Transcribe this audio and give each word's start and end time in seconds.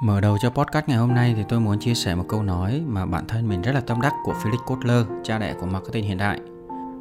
Mở 0.00 0.20
đầu 0.20 0.38
cho 0.38 0.50
podcast 0.50 0.88
ngày 0.88 0.98
hôm 0.98 1.14
nay 1.14 1.34
thì 1.36 1.44
tôi 1.48 1.60
muốn 1.60 1.78
chia 1.78 1.94
sẻ 1.94 2.14
một 2.14 2.24
câu 2.28 2.42
nói 2.42 2.82
mà 2.86 3.06
bản 3.06 3.26
thân 3.28 3.48
mình 3.48 3.62
rất 3.62 3.72
là 3.72 3.80
tâm 3.80 4.00
đắc 4.00 4.14
của 4.24 4.32
Felix 4.32 4.56
Kotler, 4.66 5.06
cha 5.24 5.38
đẻ 5.38 5.54
của 5.60 5.66
marketing 5.66 6.04
hiện 6.04 6.18
đại. 6.18 6.40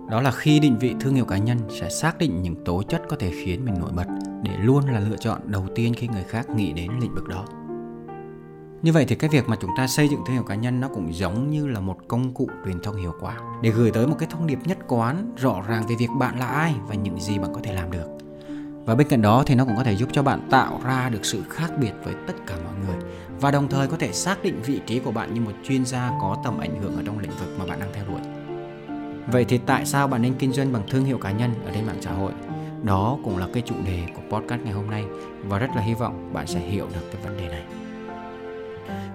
Đó 0.10 0.22
là 0.22 0.32
khi 0.32 0.60
định 0.60 0.78
vị 0.80 0.96
thương 1.00 1.16
hiệu 1.16 1.26
cá 1.26 1.38
nhân 1.38 1.58
sẽ 1.70 1.90
xác 1.90 2.18
định 2.18 2.42
những 2.42 2.64
tố 2.66 2.84
chất 2.84 3.02
có 3.10 3.16
thể 3.20 3.32
khiến 3.32 3.66
mình 3.66 3.80
nổi 3.80 3.92
bật 3.92 4.06
để 4.44 4.52
luôn 4.58 4.86
là 4.86 5.00
lựa 5.00 5.18
chọn 5.18 5.42
đầu 5.46 5.66
tiên 5.76 5.94
khi 5.94 6.08
người 6.08 6.24
khác 6.24 6.50
nghĩ 6.50 6.74
đến 6.74 6.92
lĩnh 7.02 7.16
vực 7.16 7.28
đó. 7.28 7.46
Như 8.82 8.92
vậy 8.92 9.06
thì 9.08 9.16
cái 9.16 9.30
việc 9.30 9.50
mà 9.50 9.56
chúng 9.62 9.72
ta 9.78 9.88
xây 9.88 10.08
dựng 10.08 10.20
thương 10.26 10.36
hiệu 10.36 10.44
cá 10.44 10.56
nhân 10.56 10.80
nó 10.80 10.88
cũng 10.88 11.14
giống 11.14 11.50
như 11.50 11.68
là 11.68 11.80
một 11.80 11.98
công 12.08 12.34
cụ 12.34 12.50
truyền 12.66 12.80
thông 12.80 12.96
hiệu 12.96 13.14
quả 13.20 13.38
để 13.62 13.70
gửi 13.70 13.92
tới 13.92 14.08
một 14.08 14.16
cái 14.20 14.30
thông 14.32 14.48
điệp 14.48 14.60
nhất 14.66 14.78
quán 14.88 15.36
rõ 15.38 15.62
ràng 15.68 15.88
về 15.88 15.96
việc 15.96 16.10
bạn 16.20 16.40
là 16.40 16.48
ai 16.48 16.76
và 16.88 16.96
những 16.96 17.20
gì 17.20 17.40
bạn 17.40 17.54
có 17.54 17.60
thể 17.64 17.74
làm 17.74 17.92
được. 17.92 18.08
Và 18.90 18.96
bên 18.96 19.08
cạnh 19.08 19.22
đó 19.22 19.44
thì 19.46 19.56
nó 19.56 19.66
cũng 19.66 19.76
có 19.76 19.84
thể 19.84 19.96
giúp 19.96 20.10
cho 20.12 20.24
bạn 20.24 20.48
tạo 20.50 20.82
ra 20.86 21.10
được 21.10 21.26
sự 21.26 21.44
khác 21.50 21.72
biệt 21.80 21.92
với 22.04 22.14
tất 22.28 22.34
cả 22.48 22.56
mọi 22.64 22.74
người 22.86 22.96
và 23.40 23.52
đồng 23.52 23.68
thời 23.68 23.88
có 23.88 23.98
thể 23.98 24.14
xác 24.14 24.44
định 24.44 24.62
vị 24.66 24.82
trí 24.86 25.00
của 25.00 25.12
bạn 25.12 25.34
như 25.34 25.42
một 25.42 25.52
chuyên 25.68 25.86
gia 25.86 26.12
có 26.22 26.38
tầm 26.44 26.58
ảnh 26.58 26.82
hưởng 26.82 26.96
ở 26.96 27.04
trong 27.06 27.20
lĩnh 27.20 27.32
vực 27.32 27.56
mà 27.60 27.66
bạn 27.66 27.80
đang 27.80 27.90
theo 27.94 28.06
đuổi. 28.06 28.22
Vậy 29.32 29.46
thì 29.46 29.58
tại 29.58 29.86
sao 29.86 30.08
bạn 30.08 30.22
nên 30.22 30.34
kinh 30.34 30.52
doanh 30.52 30.74
bằng 30.74 30.84
thương 30.90 31.06
hiệu 31.06 31.18
cá 31.18 31.32
nhân 31.32 31.54
ở 31.66 31.72
trên 31.74 31.86
mạng 31.86 32.02
xã 32.02 32.12
hội? 32.12 32.32
Đó 32.84 33.18
cũng 33.24 33.38
là 33.38 33.48
cái 33.54 33.64
chủ 33.66 33.76
đề 33.86 34.04
của 34.16 34.38
podcast 34.38 34.62
ngày 34.62 34.74
hôm 34.74 34.90
nay 34.90 35.06
và 35.44 35.60
rất 35.60 35.70
là 35.76 35.82
hy 35.82 35.94
vọng 35.94 36.34
bạn 36.34 36.48
sẽ 36.48 36.60
hiểu 36.60 36.88
được 36.94 37.12
cái 37.14 37.22
vấn 37.24 37.38
đề 37.38 37.48
này. 37.48 37.64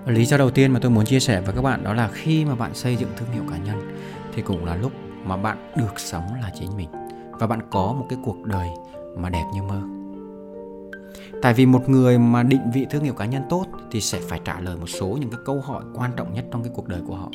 Lý 0.07 0.25
do 0.25 0.37
đầu 0.37 0.51
tiên 0.51 0.73
mà 0.73 0.81
tôi 0.83 0.91
muốn 0.91 1.05
chia 1.05 1.21
sẻ 1.21 1.41
với 1.41 1.55
các 1.55 1.63
bạn 1.63 1.85
đó 1.85 1.95
là 1.95 2.09
khi 2.13 2.45
mà 2.45 2.55
bạn 2.55 2.75
xây 2.75 2.97
dựng 2.97 3.11
thương 3.17 3.31
hiệu 3.33 3.43
cá 3.51 3.57
nhân 3.57 3.97
thì 4.35 4.43
cũng 4.43 4.65
là 4.65 4.77
lúc 4.77 4.93
mà 5.25 5.37
bạn 5.37 5.73
được 5.77 6.01
sống 6.01 6.35
là 6.43 6.51
chính 6.61 6.77
mình 6.77 6.89
và 7.31 7.47
bạn 7.47 7.61
có 7.71 7.95
một 7.99 8.07
cái 8.09 8.19
cuộc 8.25 8.45
đời 8.45 8.69
mà 9.17 9.29
đẹp 9.29 9.45
như 9.55 9.63
mơ. 9.63 9.83
Tại 11.43 11.55
vì 11.55 11.67
một 11.67 11.89
người 11.89 12.19
mà 12.19 12.43
định 12.43 12.71
vị 12.75 12.87
thương 12.91 13.05
hiệu 13.05 13.15
cá 13.15 13.27
nhân 13.27 13.43
tốt 13.51 13.67
thì 13.91 14.01
sẽ 14.01 14.21
phải 14.21 14.41
trả 14.45 14.61
lời 14.61 14.77
một 14.77 14.87
số 14.87 15.07
những 15.21 15.31
cái 15.31 15.41
câu 15.45 15.61
hỏi 15.61 15.85
quan 15.95 16.11
trọng 16.17 16.35
nhất 16.35 16.45
trong 16.51 16.63
cái 16.63 16.73
cuộc 16.75 16.89
đời 16.89 17.01
của 17.07 17.15
họ. 17.15 17.29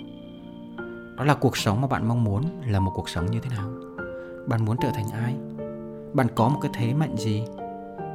Đó 1.17 1.23
là 1.23 1.33
cuộc 1.33 1.57
sống 1.57 1.81
mà 1.81 1.87
bạn 1.87 2.07
mong 2.07 2.23
muốn 2.23 2.43
là 2.67 2.79
một 2.79 2.91
cuộc 2.95 3.09
sống 3.09 3.31
như 3.31 3.39
thế 3.39 3.49
nào? 3.55 3.69
Bạn 4.47 4.65
muốn 4.65 4.77
trở 4.81 4.89
thành 4.93 5.09
ai? 5.13 5.35
Bạn 6.13 6.27
có 6.35 6.49
một 6.49 6.59
cái 6.61 6.71
thế 6.73 6.93
mạnh 6.93 7.15
gì? 7.17 7.43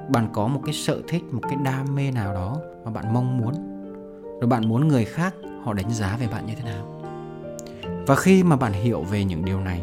Bạn 0.08 0.28
có 0.32 0.46
một 0.48 0.60
cái 0.64 0.74
sở 0.74 1.02
thích, 1.08 1.22
một 1.32 1.40
cái 1.42 1.56
đam 1.64 1.94
mê 1.94 2.10
nào 2.10 2.34
đó 2.34 2.58
mà 2.84 2.90
bạn 2.90 3.14
mong 3.14 3.38
muốn? 3.38 3.54
Rồi 4.40 4.48
bạn 4.48 4.68
muốn 4.68 4.88
người 4.88 5.04
khác 5.04 5.34
họ 5.64 5.72
đánh 5.72 5.90
giá 5.90 6.16
về 6.20 6.26
bạn 6.32 6.46
như 6.46 6.52
thế 6.54 6.64
nào? 6.64 6.86
Và 8.06 8.16
khi 8.16 8.42
mà 8.42 8.56
bạn 8.56 8.72
hiểu 8.72 9.02
về 9.02 9.24
những 9.24 9.44
điều 9.44 9.60
này 9.60 9.82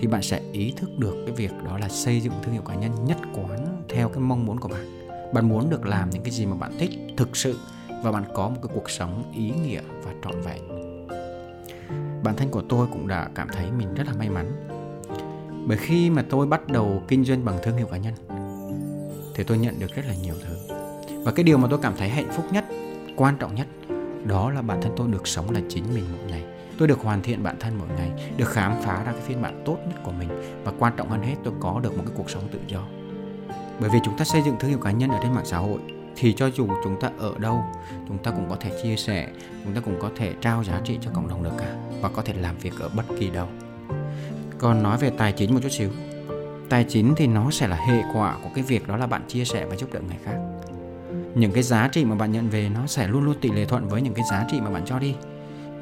thì 0.00 0.06
bạn 0.06 0.22
sẽ 0.22 0.40
ý 0.52 0.72
thức 0.76 0.98
được 0.98 1.14
cái 1.26 1.34
việc 1.34 1.50
đó 1.64 1.78
là 1.78 1.88
xây 1.88 2.20
dựng 2.20 2.32
thương 2.42 2.52
hiệu 2.52 2.62
cá 2.62 2.74
nhân 2.74 3.04
nhất 3.04 3.18
quán 3.34 3.84
theo 3.88 4.08
cái 4.08 4.18
mong 4.18 4.46
muốn 4.46 4.60
của 4.60 4.68
bạn. 4.68 5.08
Bạn 5.34 5.48
muốn 5.48 5.70
được 5.70 5.86
làm 5.86 6.10
những 6.10 6.22
cái 6.22 6.30
gì 6.30 6.46
mà 6.46 6.56
bạn 6.56 6.72
thích 6.78 6.90
thực 7.16 7.36
sự 7.36 7.58
và 8.02 8.12
bạn 8.12 8.24
có 8.34 8.48
một 8.48 8.56
cái 8.62 8.70
cuộc 8.74 8.90
sống 8.90 9.32
ý 9.34 9.50
nghĩa 9.50 9.80
và 10.04 10.12
trọn 10.24 10.34
vẹn. 10.40 10.62
Bản 12.22 12.36
thân 12.36 12.48
của 12.50 12.62
tôi 12.68 12.86
cũng 12.92 13.08
đã 13.08 13.28
cảm 13.34 13.48
thấy 13.52 13.66
mình 13.78 13.94
rất 13.94 14.06
là 14.06 14.12
may 14.18 14.30
mắn. 14.30 14.52
Bởi 15.66 15.78
khi 15.78 16.10
mà 16.10 16.24
tôi 16.30 16.46
bắt 16.46 16.68
đầu 16.68 17.02
kinh 17.08 17.24
doanh 17.24 17.44
bằng 17.44 17.58
thương 17.62 17.76
hiệu 17.76 17.86
cá 17.86 17.96
nhân, 17.96 18.14
thì 19.34 19.44
tôi 19.44 19.58
nhận 19.58 19.78
được 19.78 19.94
rất 19.94 20.06
là 20.06 20.14
nhiều 20.22 20.34
thứ. 20.44 20.56
Và 21.24 21.32
cái 21.32 21.44
điều 21.44 21.58
mà 21.58 21.68
tôi 21.70 21.78
cảm 21.82 21.94
thấy 21.96 22.08
hạnh 22.08 22.28
phúc 22.32 22.44
nhất, 22.52 22.64
quan 23.16 23.36
trọng 23.38 23.54
nhất, 23.54 23.66
đó 24.24 24.50
là 24.50 24.62
bản 24.62 24.82
thân 24.82 24.92
tôi 24.96 25.08
được 25.08 25.28
sống 25.28 25.50
là 25.50 25.60
chính 25.68 25.84
mình 25.94 26.04
mỗi 26.12 26.30
ngày 26.30 26.44
tôi 26.80 26.88
được 26.88 27.00
hoàn 27.00 27.22
thiện 27.22 27.42
bản 27.42 27.56
thân 27.60 27.78
mỗi 27.78 27.88
ngày, 27.96 28.10
được 28.36 28.48
khám 28.48 28.74
phá 28.82 29.02
ra 29.04 29.12
cái 29.12 29.20
phiên 29.20 29.42
bản 29.42 29.62
tốt 29.64 29.78
nhất 29.88 30.00
của 30.02 30.12
mình 30.12 30.28
và 30.64 30.72
quan 30.78 30.92
trọng 30.96 31.08
hơn 31.08 31.22
hết, 31.22 31.34
tôi 31.44 31.54
có 31.60 31.80
được 31.82 31.96
một 31.96 32.02
cái 32.06 32.14
cuộc 32.16 32.30
sống 32.30 32.48
tự 32.52 32.58
do. 32.66 32.80
Bởi 33.80 33.90
vì 33.90 33.98
chúng 34.04 34.16
ta 34.18 34.24
xây 34.24 34.42
dựng 34.42 34.56
thương 34.60 34.70
hiệu 34.70 34.78
cá 34.78 34.90
nhân 34.90 35.10
ở 35.10 35.18
trên 35.22 35.34
mạng 35.34 35.46
xã 35.46 35.58
hội 35.58 35.80
thì 36.16 36.32
cho 36.32 36.50
dù 36.50 36.68
chúng 36.84 37.00
ta 37.00 37.10
ở 37.18 37.34
đâu, 37.38 37.64
chúng 38.08 38.18
ta 38.18 38.30
cũng 38.30 38.46
có 38.50 38.56
thể 38.60 38.70
chia 38.82 38.96
sẻ, 38.96 39.28
chúng 39.64 39.74
ta 39.74 39.80
cũng 39.80 40.00
có 40.00 40.10
thể 40.16 40.34
trao 40.40 40.64
giá 40.64 40.80
trị 40.84 40.98
cho 41.00 41.10
cộng 41.14 41.28
đồng 41.28 41.42
được 41.42 41.52
cả 41.58 41.76
và 42.00 42.08
có 42.08 42.22
thể 42.22 42.34
làm 42.34 42.58
việc 42.58 42.80
ở 42.80 42.88
bất 42.88 43.04
kỳ 43.18 43.30
đâu. 43.30 43.48
Còn 44.58 44.82
nói 44.82 44.98
về 44.98 45.10
tài 45.10 45.32
chính 45.32 45.54
một 45.54 45.60
chút 45.62 45.72
xíu. 45.72 45.90
Tài 46.68 46.84
chính 46.88 47.14
thì 47.16 47.26
nó 47.26 47.50
sẽ 47.50 47.68
là 47.68 47.76
hệ 47.76 48.02
quả 48.14 48.36
của 48.42 48.50
cái 48.54 48.64
việc 48.64 48.88
đó 48.88 48.96
là 48.96 49.06
bạn 49.06 49.22
chia 49.28 49.44
sẻ 49.44 49.66
và 49.66 49.76
giúp 49.76 49.92
đỡ 49.92 50.00
người 50.00 50.18
khác. 50.24 50.36
Những 51.34 51.52
cái 51.52 51.62
giá 51.62 51.88
trị 51.88 52.04
mà 52.04 52.14
bạn 52.14 52.32
nhận 52.32 52.48
về 52.48 52.68
nó 52.68 52.86
sẽ 52.86 53.08
luôn 53.08 53.24
luôn 53.24 53.34
tỷ 53.40 53.50
lệ 53.50 53.64
thuận 53.64 53.88
với 53.88 54.02
những 54.02 54.14
cái 54.14 54.24
giá 54.30 54.44
trị 54.50 54.60
mà 54.60 54.70
bạn 54.70 54.82
cho 54.86 54.98
đi 54.98 55.14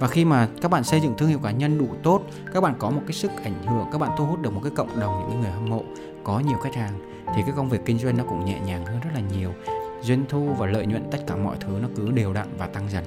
và 0.00 0.08
khi 0.08 0.24
mà 0.24 0.48
các 0.60 0.70
bạn 0.70 0.84
xây 0.84 1.00
dựng 1.00 1.14
thương 1.18 1.28
hiệu 1.28 1.38
cá 1.38 1.50
nhân 1.50 1.78
đủ 1.78 1.88
tốt, 2.02 2.22
các 2.54 2.60
bạn 2.60 2.74
có 2.78 2.90
một 2.90 3.02
cái 3.06 3.12
sức 3.12 3.30
ảnh 3.44 3.66
hưởng, 3.66 3.86
các 3.92 3.98
bạn 3.98 4.10
thu 4.18 4.26
hút 4.26 4.42
được 4.42 4.52
một 4.52 4.60
cái 4.62 4.72
cộng 4.76 5.00
đồng, 5.00 5.26
những 5.30 5.40
người 5.40 5.50
hâm 5.50 5.64
mộ, 5.64 5.82
có 6.24 6.40
nhiều 6.40 6.58
khách 6.58 6.74
hàng, 6.74 7.24
thì 7.26 7.42
cái 7.42 7.52
công 7.56 7.68
việc 7.68 7.80
kinh 7.84 7.98
doanh 7.98 8.16
nó 8.16 8.24
cũng 8.24 8.44
nhẹ 8.44 8.60
nhàng 8.60 8.86
hơn 8.86 9.00
rất 9.00 9.10
là 9.14 9.20
nhiều. 9.20 9.52
Doanh 10.02 10.24
thu 10.28 10.48
và 10.58 10.66
lợi 10.66 10.86
nhuận 10.86 11.10
tất 11.10 11.18
cả 11.26 11.36
mọi 11.36 11.56
thứ 11.60 11.78
nó 11.82 11.88
cứ 11.96 12.10
đều 12.10 12.32
đặn 12.32 12.48
và 12.58 12.66
tăng 12.66 12.90
dần. 12.90 13.04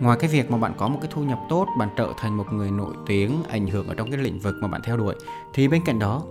Ngoài 0.00 0.18
cái 0.20 0.30
việc 0.30 0.50
mà 0.50 0.58
bạn 0.58 0.72
có 0.76 0.88
một 0.88 0.98
cái 1.02 1.10
thu 1.14 1.22
nhập 1.22 1.38
tốt, 1.48 1.66
bạn 1.78 1.88
trở 1.96 2.12
thành 2.18 2.36
một 2.36 2.52
người 2.52 2.70
nổi 2.70 2.94
tiếng, 3.06 3.42
ảnh 3.48 3.66
hưởng 3.66 3.88
ở 3.88 3.94
trong 3.94 4.10
cái 4.10 4.18
lĩnh 4.18 4.38
vực 4.38 4.54
mà 4.60 4.68
bạn 4.68 4.80
theo 4.84 4.96
đuổi, 4.96 5.14
thì 5.54 5.68
bên 5.68 5.82
cạnh 5.84 5.98
đó, 5.98 6.22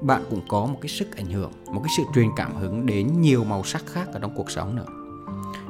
bạn 0.00 0.22
cũng 0.30 0.40
có 0.48 0.66
một 0.66 0.78
cái 0.80 0.88
sức 0.88 1.16
ảnh 1.16 1.26
hưởng, 1.26 1.52
một 1.66 1.80
cái 1.84 1.92
sự 1.96 2.02
truyền 2.14 2.28
cảm 2.36 2.56
hứng 2.56 2.86
đến 2.86 3.20
nhiều 3.20 3.44
màu 3.44 3.64
sắc 3.64 3.86
khác 3.86 4.08
ở 4.12 4.18
trong 4.20 4.34
cuộc 4.36 4.50
sống 4.50 4.76
nữa 4.76 4.97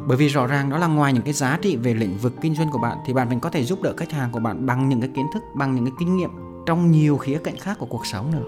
bởi 0.06 0.16
vì 0.16 0.28
rõ 0.28 0.46
ràng 0.46 0.70
đó 0.70 0.78
là 0.78 0.86
ngoài 0.86 1.12
những 1.12 1.22
cái 1.22 1.32
giá 1.32 1.58
trị 1.62 1.76
về 1.76 1.94
lĩnh 1.94 2.18
vực 2.18 2.32
kinh 2.40 2.54
doanh 2.54 2.70
của 2.70 2.78
bạn, 2.78 2.98
thì 3.06 3.12
bạn 3.12 3.28
mình 3.28 3.40
có 3.40 3.50
thể 3.50 3.64
giúp 3.64 3.82
đỡ 3.82 3.94
khách 3.96 4.12
hàng 4.12 4.32
của 4.32 4.40
bạn 4.40 4.66
bằng 4.66 4.88
những 4.88 5.00
cái 5.00 5.10
kiến 5.14 5.26
thức, 5.34 5.42
bằng 5.54 5.74
những 5.74 5.84
cái 5.84 5.92
kinh 5.98 6.16
nghiệm 6.16 6.30
trong 6.66 6.90
nhiều 6.90 7.16
khía 7.16 7.38
cạnh 7.44 7.56
khác 7.56 7.76
của 7.78 7.86
cuộc 7.86 8.06
sống 8.06 8.30
nữa. 8.30 8.44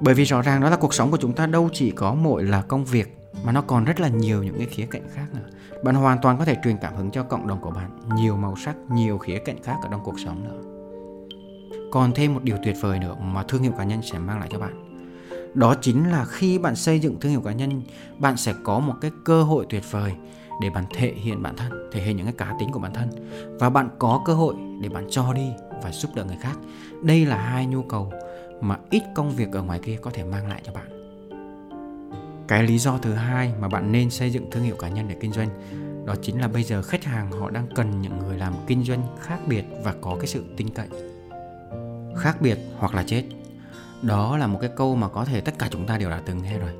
Bởi 0.00 0.14
vì 0.14 0.24
rõ 0.24 0.42
ràng 0.42 0.60
đó 0.60 0.70
là 0.70 0.76
cuộc 0.76 0.94
sống 0.94 1.10
của 1.10 1.16
chúng 1.16 1.32
ta 1.32 1.46
đâu 1.46 1.68
chỉ 1.72 1.90
có 1.90 2.14
mỗi 2.14 2.44
là 2.44 2.62
công 2.62 2.84
việc, 2.84 3.16
mà 3.44 3.52
nó 3.52 3.62
còn 3.62 3.84
rất 3.84 4.00
là 4.00 4.08
nhiều 4.08 4.42
những 4.42 4.58
cái 4.58 4.66
khía 4.66 4.86
cạnh 4.86 5.02
khác 5.14 5.26
nữa. 5.32 5.48
Bạn 5.84 5.94
hoàn 5.94 6.18
toàn 6.22 6.38
có 6.38 6.44
thể 6.44 6.56
truyền 6.64 6.76
cảm 6.76 6.96
hứng 6.96 7.10
cho 7.10 7.22
cộng 7.22 7.46
đồng 7.46 7.60
của 7.60 7.70
bạn, 7.70 7.90
nhiều 8.16 8.36
màu 8.36 8.56
sắc, 8.56 8.76
nhiều 8.90 9.18
khía 9.18 9.38
cạnh 9.38 9.62
khác 9.62 9.76
ở 9.82 9.88
trong 9.90 10.00
cuộc 10.04 10.20
sống 10.24 10.44
nữa. 10.44 10.60
Còn 11.92 12.12
thêm 12.14 12.34
một 12.34 12.42
điều 12.42 12.56
tuyệt 12.64 12.76
vời 12.80 12.98
nữa 12.98 13.16
mà 13.20 13.42
thương 13.42 13.62
hiệu 13.62 13.72
cá 13.78 13.84
nhân 13.84 14.02
sẽ 14.02 14.18
mang 14.18 14.38
lại 14.38 14.48
cho 14.52 14.58
bạn. 14.58 14.84
Đó 15.54 15.74
chính 15.80 16.10
là 16.10 16.24
khi 16.24 16.58
bạn 16.58 16.76
xây 16.76 17.00
dựng 17.00 17.20
thương 17.20 17.32
hiệu 17.32 17.40
cá 17.40 17.52
nhân, 17.52 17.82
bạn 18.18 18.36
sẽ 18.36 18.54
có 18.64 18.78
một 18.78 18.94
cái 19.00 19.10
cơ 19.24 19.42
hội 19.42 19.66
tuyệt 19.68 19.82
vời 19.90 20.12
để 20.60 20.70
bạn 20.70 20.84
thể 20.94 21.12
hiện 21.16 21.42
bản 21.42 21.56
thân, 21.56 21.90
thể 21.92 22.02
hiện 22.02 22.16
những 22.16 22.26
cái 22.26 22.34
cá 22.38 22.54
tính 22.58 22.72
của 22.72 22.78
bản 22.78 22.94
thân. 22.94 23.08
Và 23.58 23.70
bạn 23.70 23.88
có 23.98 24.22
cơ 24.24 24.34
hội 24.34 24.54
để 24.80 24.88
bạn 24.88 25.06
cho 25.10 25.32
đi 25.32 25.48
và 25.82 25.92
giúp 25.92 26.10
đỡ 26.14 26.24
người 26.24 26.38
khác. 26.40 26.58
Đây 27.02 27.26
là 27.26 27.36
hai 27.36 27.66
nhu 27.66 27.82
cầu 27.82 28.12
mà 28.60 28.78
ít 28.90 29.02
công 29.14 29.30
việc 29.30 29.52
ở 29.52 29.62
ngoài 29.62 29.80
kia 29.82 29.96
có 30.02 30.10
thể 30.14 30.24
mang 30.24 30.48
lại 30.48 30.62
cho 30.64 30.72
bạn. 30.72 30.90
Cái 32.48 32.62
lý 32.62 32.78
do 32.78 32.98
thứ 32.98 33.12
hai 33.12 33.52
mà 33.60 33.68
bạn 33.68 33.92
nên 33.92 34.10
xây 34.10 34.30
dựng 34.30 34.50
thương 34.50 34.64
hiệu 34.64 34.76
cá 34.76 34.88
nhân 34.88 35.08
để 35.08 35.16
kinh 35.20 35.32
doanh, 35.32 35.48
đó 36.06 36.14
chính 36.22 36.40
là 36.40 36.48
bây 36.48 36.62
giờ 36.62 36.82
khách 36.82 37.04
hàng 37.04 37.32
họ 37.32 37.50
đang 37.50 37.66
cần 37.74 38.00
những 38.00 38.18
người 38.18 38.38
làm 38.38 38.54
kinh 38.66 38.84
doanh 38.84 39.02
khác 39.20 39.38
biệt 39.46 39.64
và 39.84 39.94
có 40.00 40.16
cái 40.16 40.26
sự 40.26 40.44
tin 40.56 40.68
cậy 40.70 40.88
khác 42.16 42.40
biệt 42.40 42.58
hoặc 42.78 42.94
là 42.94 43.02
chết. 43.02 43.24
Đó 44.02 44.36
là 44.36 44.46
một 44.46 44.58
cái 44.60 44.70
câu 44.76 44.96
mà 44.96 45.08
có 45.08 45.24
thể 45.24 45.40
tất 45.40 45.58
cả 45.58 45.68
chúng 45.70 45.86
ta 45.86 45.98
đều 45.98 46.10
đã 46.10 46.22
từng 46.26 46.42
nghe 46.42 46.58
rồi 46.58 46.70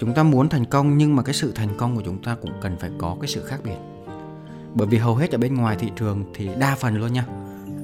chúng 0.00 0.14
ta 0.14 0.22
muốn 0.22 0.48
thành 0.48 0.64
công, 0.64 0.98
nhưng 0.98 1.16
mà 1.16 1.22
cái 1.22 1.34
sự 1.34 1.52
thành 1.52 1.68
công 1.78 1.96
của 1.96 2.02
chúng 2.04 2.22
ta 2.22 2.36
cũng 2.42 2.52
cần 2.60 2.76
phải 2.80 2.90
có 2.98 3.16
cái 3.20 3.28
sự 3.28 3.44
khác 3.44 3.60
biệt. 3.64 3.76
Bởi 4.74 4.86
vì 4.86 4.98
hầu 4.98 5.16
hết 5.16 5.30
ở 5.30 5.38
bên 5.38 5.54
ngoài 5.54 5.76
thị 5.76 5.90
trường 5.96 6.24
thì 6.34 6.48
đa 6.58 6.74
phần 6.74 6.96
luôn 6.96 7.12
nha, 7.12 7.26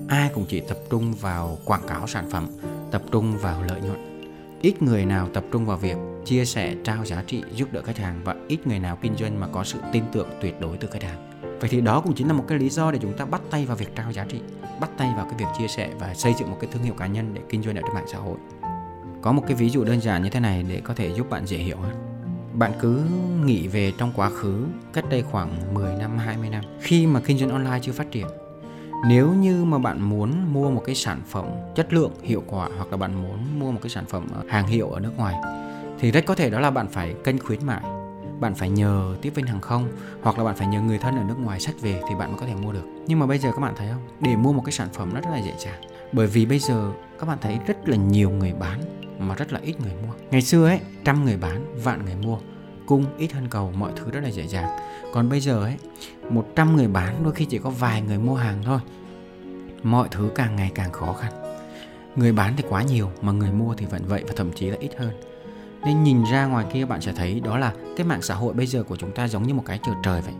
ai 0.09 0.31
cũng 0.35 0.45
chỉ 0.49 0.61
tập 0.61 0.79
trung 0.91 1.13
vào 1.13 1.59
quảng 1.65 1.87
cáo 1.89 2.07
sản 2.07 2.31
phẩm, 2.31 2.47
tập 2.91 3.03
trung 3.13 3.39
vào 3.39 3.63
lợi 3.63 3.81
nhuận. 3.81 4.31
Ít 4.63 4.83
người 4.83 5.05
nào 5.05 5.29
tập 5.35 5.45
trung 5.53 5.67
vào 5.67 5.77
việc 5.77 5.97
chia 6.25 6.45
sẻ, 6.45 6.75
trao 6.85 7.05
giá 7.05 7.23
trị, 7.27 7.43
giúp 7.55 7.69
đỡ 7.73 7.83
khách 7.83 7.99
hàng 7.99 8.21
và 8.25 8.37
ít 8.49 8.67
người 8.67 8.79
nào 8.79 8.99
kinh 9.01 9.17
doanh 9.17 9.41
mà 9.41 9.47
có 9.47 9.65
sự 9.65 9.79
tin 9.93 10.05
tưởng 10.13 10.29
tuyệt 10.41 10.61
đối 10.61 10.77
từ 10.77 10.89
khách 10.89 11.03
hàng. 11.03 11.31
Vậy 11.61 11.69
thì 11.71 11.81
đó 11.81 12.01
cũng 12.01 12.15
chính 12.15 12.27
là 12.27 12.33
một 12.33 12.45
cái 12.49 12.59
lý 12.59 12.69
do 12.69 12.91
để 12.91 12.99
chúng 13.03 13.17
ta 13.17 13.25
bắt 13.25 13.41
tay 13.51 13.67
vào 13.67 13.77
việc 13.77 13.97
trao 13.97 14.13
giá 14.13 14.25
trị, 14.29 14.41
bắt 14.81 14.91
tay 14.99 15.13
vào 15.17 15.27
cái 15.31 15.35
việc 15.39 15.47
chia 15.59 15.69
sẻ 15.69 15.91
và 15.99 16.15
xây 16.15 16.35
dựng 16.39 16.51
một 16.51 16.57
cái 16.61 16.71
thương 16.73 16.83
hiệu 16.83 16.95
cá 16.95 17.07
nhân 17.07 17.35
để 17.35 17.41
kinh 17.49 17.63
doanh 17.63 17.77
ở 17.77 17.83
trên 17.83 17.95
mạng 17.95 18.07
xã 18.13 18.19
hội. 18.19 18.37
Có 19.23 19.33
một 19.33 19.43
cái 19.47 19.57
ví 19.57 19.71
dụ 19.71 19.85
đơn 19.85 20.01
giản 20.01 20.23
như 20.23 20.31
thế 20.31 20.41
này 20.41 20.63
để 20.63 20.81
có 20.85 20.95
thể 20.95 21.15
giúp 21.15 21.31
bạn 21.31 21.47
dễ 21.47 21.59
hiểu 21.59 21.77
hơn 21.77 22.06
bạn 22.59 22.73
cứ 22.81 23.03
nghĩ 23.45 23.69
về 23.69 23.93
trong 23.99 24.13
quá 24.17 24.31
khứ, 24.31 24.65
cách 24.93 25.05
đây 25.11 25.23
khoảng 25.23 25.75
10 25.75 25.95
năm 25.95 26.19
20 26.19 26.49
năm, 26.51 26.65
khi 26.81 27.07
mà 27.07 27.21
kinh 27.21 27.39
doanh 27.39 27.51
online 27.51 27.79
chưa 27.83 27.93
phát 27.93 28.11
triển. 28.11 28.27
Nếu 29.09 29.33
như 29.33 29.65
mà 29.65 29.79
bạn 29.79 30.03
muốn 30.03 30.53
mua 30.53 30.71
một 30.71 30.83
cái 30.87 30.95
sản 30.95 31.21
phẩm 31.27 31.45
chất 31.75 31.93
lượng, 31.93 32.13
hiệu 32.23 32.43
quả, 32.47 32.69
hoặc 32.77 32.91
là 32.91 32.97
bạn 32.97 33.23
muốn 33.23 33.61
mua 33.61 33.73
một 33.73 33.79
cái 33.83 33.91
sản 33.91 34.05
phẩm 34.07 34.27
ờ, 34.35 34.43
hàng 34.49 34.67
hiệu 34.67 34.91
ở 34.91 35.01
nước 35.01 35.13
ngoài, 35.17 35.35
thì 35.99 36.11
rất 36.11 36.27
có 36.27 36.35
thể 36.35 36.51
đó 36.51 36.61
là 36.61 36.71
bạn 36.71 36.89
phải 36.89 37.15
kênh 37.25 37.39
khuyến 37.39 37.67
mại. 37.67 37.83
Bạn 38.41 38.55
phải 38.55 38.71
nhờ 38.71 39.17
tiếp 39.23 39.31
viên 39.35 39.47
hàng 39.47 39.61
không, 39.61 39.89
hoặc 40.23 40.39
là 40.39 40.45
bạn 40.45 40.57
phải 40.57 40.67
nhờ 40.67 40.81
người 40.81 40.99
thân 40.99 41.17
ở 41.17 41.25
nước 41.25 41.39
ngoài 41.39 41.61
sách 41.61 41.75
về 41.81 42.01
thì 42.09 42.15
bạn 42.15 42.31
mới 42.31 42.41
có 42.41 42.47
thể 42.47 42.55
mua 42.55 42.73
được. 42.73 42.85
Nhưng 43.07 43.19
mà 43.19 43.27
bây 43.27 43.39
giờ 43.39 43.51
các 43.53 43.61
bạn 43.61 43.75
thấy 43.77 43.89
không? 43.89 44.03
Để 44.21 44.37
mua 44.37 44.53
một 44.53 44.63
cái 44.65 44.73
sản 44.73 44.89
phẩm 44.93 45.15
rất 45.15 45.25
là 45.31 45.39
dễ 45.39 45.53
dàng 45.59 45.81
bởi 46.13 46.27
vì 46.27 46.47
bây 46.47 46.59
giờ 46.59 46.93
các 47.19 47.27
bạn 47.27 47.39
thấy 47.41 47.59
rất 47.67 47.89
là 47.89 47.97
nhiều 47.97 48.31
người 48.31 48.53
bán 48.53 48.81
mà 49.19 49.35
rất 49.35 49.53
là 49.53 49.61
ít 49.63 49.81
người 49.81 49.93
mua. 50.07 50.13
Ngày 50.31 50.43
xưa 50.43 50.67
ấy, 50.67 50.81
trăm 51.05 51.25
người 51.25 51.37
bán, 51.37 51.83
vạn 51.85 52.05
người 52.05 52.15
mua 52.15 52.39
cung 52.87 53.05
ít 53.19 53.33
hơn 53.33 53.49
cầu, 53.51 53.73
mọi 53.77 53.93
thứ 53.97 54.11
rất 54.11 54.21
là 54.21 54.29
dễ 54.29 54.47
dàng. 54.47 54.79
Còn 55.13 55.29
bây 55.29 55.41
giờ 55.41 55.63
ấy 55.63 55.77
100 56.31 56.77
người 56.77 56.89
bán 56.89 57.25
đôi 57.25 57.35
khi 57.35 57.45
chỉ 57.45 57.59
có 57.59 57.71
vài 57.71 58.03
người 58.03 58.19
mua 58.19 58.35
hàng 58.35 58.63
thôi. 58.65 58.79
Mọi 59.83 60.09
thứ 60.11 60.31
càng 60.35 60.57
ngày 60.57 60.71
càng 60.75 60.93
khó 60.93 61.13
khăn. 61.13 61.33
Người 62.17 62.33
bán 62.33 62.55
thì 62.57 62.65
quá 62.69 62.83
nhiều, 62.83 63.11
mà 63.23 63.33
người 63.33 63.53
mua 63.53 63.75
thì 63.75 63.87
vẫn 63.87 64.03
vậy 64.07 64.25
và 64.27 64.33
thậm 64.37 64.53
chí 64.53 64.71
là 64.71 64.77
ít 64.81 64.91
hơn. 64.99 65.11
Nên 65.85 66.03
nhìn 66.03 66.25
ra 66.33 66.47
ngoài 66.47 66.67
kia 66.73 66.85
bạn 66.85 67.01
sẽ 67.01 67.13
thấy 67.13 67.41
đó 67.41 67.59
là 67.59 67.73
cái 67.97 68.07
mạng 68.07 68.23
xã 68.23 68.35
hội 68.35 68.55
bây 68.55 68.67
giờ 68.67 68.83
của 68.83 68.97
chúng 68.97 69.13
ta 69.13 69.29
giống 69.29 69.43
như 69.43 69.55
một 69.55 69.63
cái 69.67 69.81
chợ 69.87 69.93
trời 70.03 70.21
vậy 70.21 70.35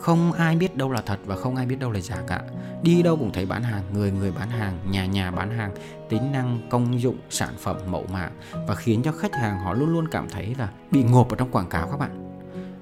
không 0.00 0.32
ai 0.32 0.56
biết 0.56 0.76
đâu 0.76 0.92
là 0.92 1.02
thật 1.06 1.18
và 1.24 1.36
không 1.36 1.56
ai 1.56 1.66
biết 1.66 1.78
đâu 1.78 1.90
là 1.90 2.00
giả 2.00 2.16
cả. 2.26 2.42
Đi 2.82 3.02
đâu 3.02 3.16
cũng 3.16 3.32
thấy 3.32 3.46
bán 3.46 3.62
hàng, 3.62 3.82
người 3.92 4.10
người 4.10 4.32
bán 4.38 4.50
hàng, 4.50 4.78
nhà 4.90 5.06
nhà 5.06 5.30
bán 5.30 5.50
hàng, 5.50 5.70
tính 6.08 6.32
năng, 6.32 6.60
công 6.70 7.00
dụng, 7.00 7.16
sản 7.30 7.54
phẩm, 7.58 7.76
mẫu 7.86 8.04
mã. 8.12 8.30
Và 8.66 8.74
khiến 8.74 9.02
cho 9.02 9.12
khách 9.12 9.34
hàng 9.34 9.58
họ 9.58 9.74
luôn 9.74 9.88
luôn 9.88 10.08
cảm 10.08 10.28
thấy 10.28 10.54
là 10.58 10.68
bị 10.90 11.02
ngộp 11.02 11.30
ở 11.30 11.36
trong 11.36 11.50
quảng 11.50 11.68
cáo 11.68 11.86
các 11.86 12.00
bạn. 12.00 12.22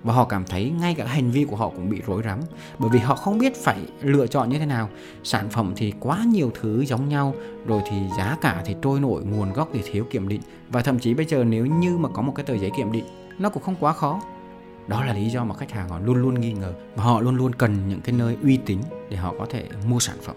Và 0.03 0.15
họ 0.15 0.25
cảm 0.25 0.45
thấy 0.45 0.71
ngay 0.81 0.95
cả 0.95 1.07
hành 1.07 1.31
vi 1.31 1.45
của 1.45 1.57
họ 1.57 1.69
cũng 1.69 1.91
bị 1.91 2.03
rối 2.07 2.23
rắm. 2.25 2.41
Bởi 2.79 2.91
vì 2.91 2.99
họ 2.99 3.15
không 3.15 3.39
biết 3.39 3.57
phải 3.57 3.79
lựa 4.03 4.27
chọn 4.27 4.51
như 4.51 4.59
thế 4.59 4.67
nào. 4.67 4.89
Sản 5.25 5.49
phẩm 5.49 5.73
thì 5.77 5.93
quá 6.01 6.25
nhiều 6.27 6.53
thứ 6.61 6.85
giống 6.85 7.09
nhau, 7.09 7.35
rồi 7.67 7.83
thì 7.91 7.97
giá 8.19 8.37
cả 8.41 8.63
thì 8.65 8.77
trôi 8.83 9.01
nổi, 9.01 9.25
nguồn 9.25 9.53
gốc 9.53 9.69
thì 9.73 9.83
thiếu 9.93 10.05
kiểm 10.11 10.29
định. 10.29 10.41
Và 10.69 10.83
thậm 10.83 10.99
chí 10.99 11.15
bây 11.15 11.27
giờ 11.27 11.45
nếu 11.45 11.67
như 11.67 11.99
mà 11.99 12.09
có 12.09 12.23
một 12.23 12.33
cái 12.37 12.45
tờ 12.45 12.55
giấy 12.55 12.71
kiểm 12.77 12.93
định, 12.93 13.05
nó 13.39 13.49
cũng 13.49 13.63
không 13.63 13.77
quá 13.81 13.93
khó 13.93 14.21
đó 14.87 15.05
là 15.05 15.13
lý 15.13 15.31
do 15.31 15.45
mà 15.45 15.55
khách 15.55 15.71
hàng 15.71 15.89
họ 15.89 15.99
luôn 15.99 16.17
luôn 16.17 16.41
nghi 16.41 16.53
ngờ 16.53 16.73
và 16.97 17.05
họ 17.05 17.21
luôn 17.21 17.37
luôn 17.37 17.53
cần 17.53 17.89
những 17.89 18.01
cái 18.01 18.15
nơi 18.15 18.37
uy 18.43 18.57
tín 18.57 18.79
để 19.11 19.17
họ 19.17 19.35
có 19.39 19.47
thể 19.51 19.69
mua 19.89 20.01
sản 20.01 20.17
phẩm. 20.23 20.37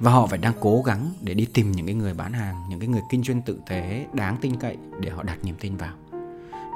Và 0.00 0.12
họ 0.12 0.26
phải 0.26 0.38
đang 0.38 0.52
cố 0.60 0.82
gắng 0.82 1.12
để 1.20 1.34
đi 1.34 1.46
tìm 1.54 1.72
những 1.72 1.86
cái 1.86 1.94
người 1.94 2.14
bán 2.14 2.32
hàng 2.32 2.54
những 2.68 2.80
cái 2.80 2.88
người 2.88 3.02
kinh 3.10 3.22
doanh 3.22 3.42
tự 3.42 3.58
tế 3.68 4.06
đáng 4.12 4.36
tin 4.40 4.56
cậy 4.56 4.76
để 5.00 5.10
họ 5.10 5.22
đặt 5.22 5.38
niềm 5.44 5.54
tin 5.60 5.76
vào. 5.76 5.92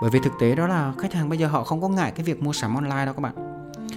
Bởi 0.00 0.10
vì 0.10 0.20
thực 0.24 0.32
tế 0.40 0.54
đó 0.54 0.66
là 0.66 0.92
khách 0.98 1.12
hàng 1.12 1.28
bây 1.28 1.38
giờ 1.38 1.46
họ 1.46 1.64
không 1.64 1.80
có 1.80 1.88
ngại 1.88 2.12
cái 2.16 2.24
việc 2.24 2.42
mua 2.42 2.52
sắm 2.52 2.74
online 2.74 3.04
đâu 3.04 3.14
các 3.14 3.20
bạn. 3.20 3.34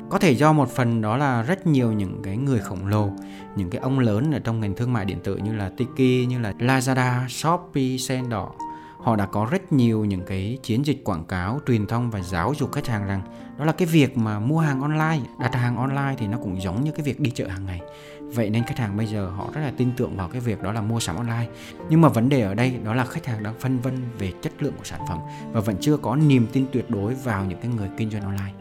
Có 0.09 0.19
thể 0.19 0.31
do 0.31 0.53
một 0.53 0.69
phần 0.69 1.01
đó 1.01 1.17
là 1.17 1.41
rất 1.41 1.67
nhiều 1.67 1.91
những 1.91 2.21
cái 2.23 2.37
người 2.37 2.59
khổng 2.59 2.87
lồ 2.87 3.09
những 3.55 3.69
cái 3.69 3.81
ông 3.81 3.99
lớn 3.99 4.31
ở 4.31 4.39
trong 4.39 4.59
ngành 4.59 4.75
thương 4.75 4.93
mại 4.93 5.05
điện 5.05 5.19
tử 5.23 5.37
như 5.37 5.53
là 5.53 5.71
Tiki 5.77 6.29
như 6.29 6.39
là 6.39 6.53
Lazada, 6.59 7.27
Shopee, 7.27 7.97
Sendor 7.97 8.49
họ 8.99 9.15
đã 9.15 9.25
có 9.25 9.47
rất 9.51 9.73
nhiều 9.73 10.05
những 10.05 10.23
cái 10.27 10.57
chiến 10.63 10.85
dịch 10.85 11.03
quảng 11.03 11.25
cáo, 11.25 11.59
truyền 11.67 11.87
thông 11.87 12.11
và 12.11 12.21
giáo 12.21 12.53
dục 12.59 12.71
khách 12.71 12.87
hàng 12.87 13.05
rằng 13.05 13.21
đó 13.57 13.65
là 13.65 13.71
cái 13.71 13.87
việc 13.87 14.17
mà 14.17 14.39
mua 14.39 14.59
hàng 14.59 14.81
online, 14.81 15.19
đặt 15.39 15.55
hàng 15.55 15.77
online 15.77 16.15
thì 16.17 16.27
nó 16.27 16.37
cũng 16.37 16.61
giống 16.61 16.83
như 16.83 16.91
cái 16.91 17.03
việc 17.03 17.19
đi 17.19 17.31
chợ 17.31 17.47
hàng 17.47 17.65
ngày. 17.65 17.81
Vậy 18.21 18.49
nên 18.49 18.63
khách 18.63 18.77
hàng 18.77 18.97
bây 18.97 19.05
giờ 19.05 19.29
họ 19.29 19.49
rất 19.53 19.61
là 19.61 19.71
tin 19.77 19.91
tưởng 19.97 20.17
vào 20.17 20.29
cái 20.29 20.41
việc 20.41 20.61
đó 20.61 20.71
là 20.71 20.81
mua 20.81 20.99
sắm 20.99 21.15
online. 21.15 21.47
Nhưng 21.89 22.01
mà 22.01 22.09
vấn 22.09 22.29
đề 22.29 22.41
ở 22.41 22.53
đây 22.53 22.79
đó 22.83 22.93
là 22.93 23.05
khách 23.05 23.25
hàng 23.25 23.43
đang 23.43 23.59
phân 23.59 23.79
vân 23.79 24.01
về 24.19 24.31
chất 24.41 24.63
lượng 24.63 24.73
của 24.77 24.83
sản 24.83 25.01
phẩm 25.09 25.19
và 25.51 25.59
vẫn 25.59 25.75
chưa 25.81 25.97
có 25.97 26.15
niềm 26.15 26.47
tin 26.53 26.65
tuyệt 26.71 26.89
đối 26.89 27.13
vào 27.13 27.45
những 27.45 27.59
cái 27.61 27.71
người 27.77 27.89
kinh 27.97 28.09
doanh 28.09 28.23
online. 28.23 28.53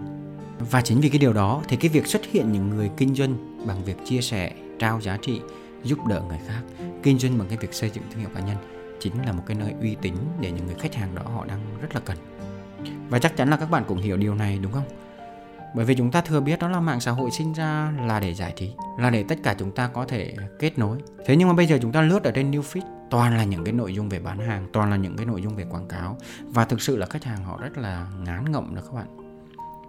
Và 0.70 0.80
chính 0.80 1.00
vì 1.00 1.08
cái 1.08 1.18
điều 1.18 1.32
đó 1.32 1.62
thì 1.68 1.76
cái 1.76 1.88
việc 1.88 2.06
xuất 2.06 2.22
hiện 2.24 2.52
những 2.52 2.70
người 2.70 2.90
kinh 2.96 3.14
doanh 3.14 3.66
bằng 3.66 3.84
việc 3.84 3.96
chia 4.04 4.20
sẻ, 4.20 4.52
trao 4.78 5.00
giá 5.00 5.16
trị, 5.22 5.40
giúp 5.82 5.98
đỡ 6.08 6.22
người 6.28 6.38
khác, 6.48 6.62
kinh 7.02 7.18
doanh 7.18 7.38
bằng 7.38 7.48
cái 7.48 7.58
việc 7.58 7.74
xây 7.74 7.90
dựng 7.90 8.04
thương 8.10 8.20
hiệu 8.20 8.30
cá 8.34 8.40
nhân 8.40 8.73
chính 9.04 9.26
là 9.26 9.32
một 9.32 9.42
cái 9.46 9.56
nơi 9.56 9.74
uy 9.80 9.96
tín 10.02 10.14
để 10.40 10.50
những 10.50 10.66
người 10.66 10.76
khách 10.78 10.94
hàng 10.94 11.14
đó 11.14 11.22
họ 11.34 11.44
đang 11.44 11.60
rất 11.80 11.94
là 11.94 12.00
cần. 12.04 12.16
Và 13.08 13.18
chắc 13.18 13.36
chắn 13.36 13.50
là 13.50 13.56
các 13.56 13.70
bạn 13.70 13.84
cũng 13.88 13.98
hiểu 13.98 14.16
điều 14.16 14.34
này, 14.34 14.58
đúng 14.62 14.72
không? 14.72 14.84
Bởi 15.74 15.84
vì 15.84 15.94
chúng 15.94 16.10
ta 16.10 16.20
thừa 16.20 16.40
biết 16.40 16.58
đó 16.58 16.68
là 16.68 16.80
mạng 16.80 17.00
xã 17.00 17.10
hội 17.10 17.30
sinh 17.30 17.52
ra 17.52 17.92
là 18.00 18.20
để 18.20 18.34
giải 18.34 18.52
trí, 18.56 18.72
là 18.98 19.10
để 19.10 19.24
tất 19.28 19.38
cả 19.42 19.54
chúng 19.58 19.70
ta 19.70 19.88
có 19.88 20.04
thể 20.04 20.36
kết 20.58 20.78
nối. 20.78 20.98
Thế 21.26 21.36
nhưng 21.36 21.48
mà 21.48 21.54
bây 21.54 21.66
giờ 21.66 21.78
chúng 21.82 21.92
ta 21.92 22.00
lướt 22.00 22.22
ở 22.24 22.30
trên 22.30 22.50
new 22.50 22.62
feed, 22.62 22.82
toàn 23.10 23.36
là 23.36 23.44
những 23.44 23.64
cái 23.64 23.72
nội 23.72 23.94
dung 23.94 24.08
về 24.08 24.18
bán 24.18 24.38
hàng, 24.38 24.66
toàn 24.72 24.90
là 24.90 24.96
những 24.96 25.16
cái 25.16 25.26
nội 25.26 25.42
dung 25.42 25.56
về 25.56 25.64
quảng 25.70 25.88
cáo. 25.88 26.16
Và 26.44 26.64
thực 26.64 26.82
sự 26.82 26.96
là 26.96 27.06
khách 27.06 27.24
hàng 27.24 27.44
họ 27.44 27.58
rất 27.60 27.78
là 27.78 28.06
ngán 28.24 28.52
ngậm 28.52 28.74
đó 28.74 28.82
các 28.84 28.94
bạn 28.94 29.23